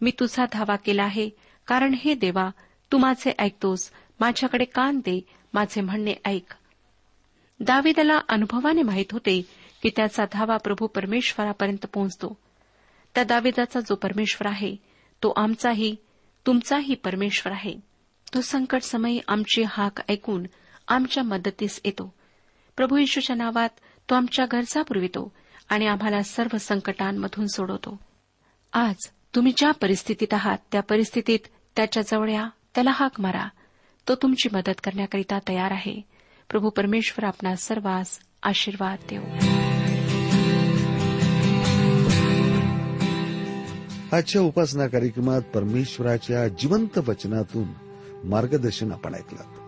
मी 0.00 0.10
तुझा 0.10 0.44
धावा 0.52 0.76
केला 0.76 1.02
आहे 1.02 1.30
कारण 1.66 1.94
हे 1.94 2.14
देवा 2.14 2.50
तू 2.92 2.98
माझे 2.98 3.32
ऐकतोस 3.38 3.90
माझ्याकडे 4.20 4.64
कान 4.64 4.98
दे 4.98 5.20
माझे 5.54 5.80
म्हणणे 5.80 6.14
ऐक. 6.24 6.54
दाविदाला 7.60 8.18
अनुभवाने 8.28 8.82
माहीत 8.82 9.04
होते 9.12 9.42
की 9.82 9.90
त्याचा 9.96 10.24
धावा 10.32 10.56
प्रभू 10.56 10.86
परमेश्वरापर्यंत 10.86 11.86
पोहोचतो. 11.86 12.38
त्या 13.14 13.24
दाविदाचा 13.24 13.80
जो 13.80 13.94
परमेश्वर 13.94 14.50
आहे 14.50 14.76
तो 15.22 15.32
आमचाही 15.36 15.96
तुमचाही 16.46 16.94
परमेश्वर 16.94 17.52
आहे. 17.52 17.80
तो 18.34 18.40
संकट 18.40 18.82
समयी 18.82 19.20
आमची 19.28 19.62
हाक 19.62 20.10
ऐकून 20.10 20.44
आमच्या 20.88 21.22
मदतीस 21.22 21.80
येतो. 21.84 22.14
प्रभू 22.76 22.96
येशूच्या 22.96 23.36
नावात 23.36 23.68
तो 24.10 24.14
आमच्या 24.14 24.46
गरजा 24.52 24.82
पुरवितो 24.82 25.32
आणि 25.68 25.86
आम्हाला 25.86 26.22
सर्व 26.22 26.56
संकटांमधून 26.56 27.46
सोडवतो. 27.46 28.00
आज 28.72 28.94
तुम्ही 29.34 29.52
ज्या 29.56 29.70
परिस्थितीत 29.70 30.34
आहात 30.34 30.58
त्या 30.72 30.82
परिस्थितीत 30.82 31.38
त्याच्याजवळ 31.76 32.30
या 32.30 32.48
त्याला 32.74 32.90
हाक 32.94 33.20
मारा. 33.20 33.48
तो 34.08 34.14
तुमची 34.14 34.48
मदत 34.52 34.80
करण्याकरिता 34.84 35.38
तयार 35.48 35.70
आहे. 35.70 36.00
प्रभू 36.50 36.70
परमेश्वर 36.70 37.24
आपणा 37.24 37.54
सर्वांस 37.54 38.18
आशीर्वाद 38.42 38.98
देऊ. 39.10 39.22
आजच्या 44.12 44.42
उपासना 44.42 44.86
कार्यक्रमात 44.86 45.42
परमेश्वराच्या 45.42 46.48
जिवंत 46.48 46.98
वचनातून 46.98 47.68
मार्गदर्शन 48.24 48.92
आपण 48.92 49.14
ऐकलं. 49.14 49.67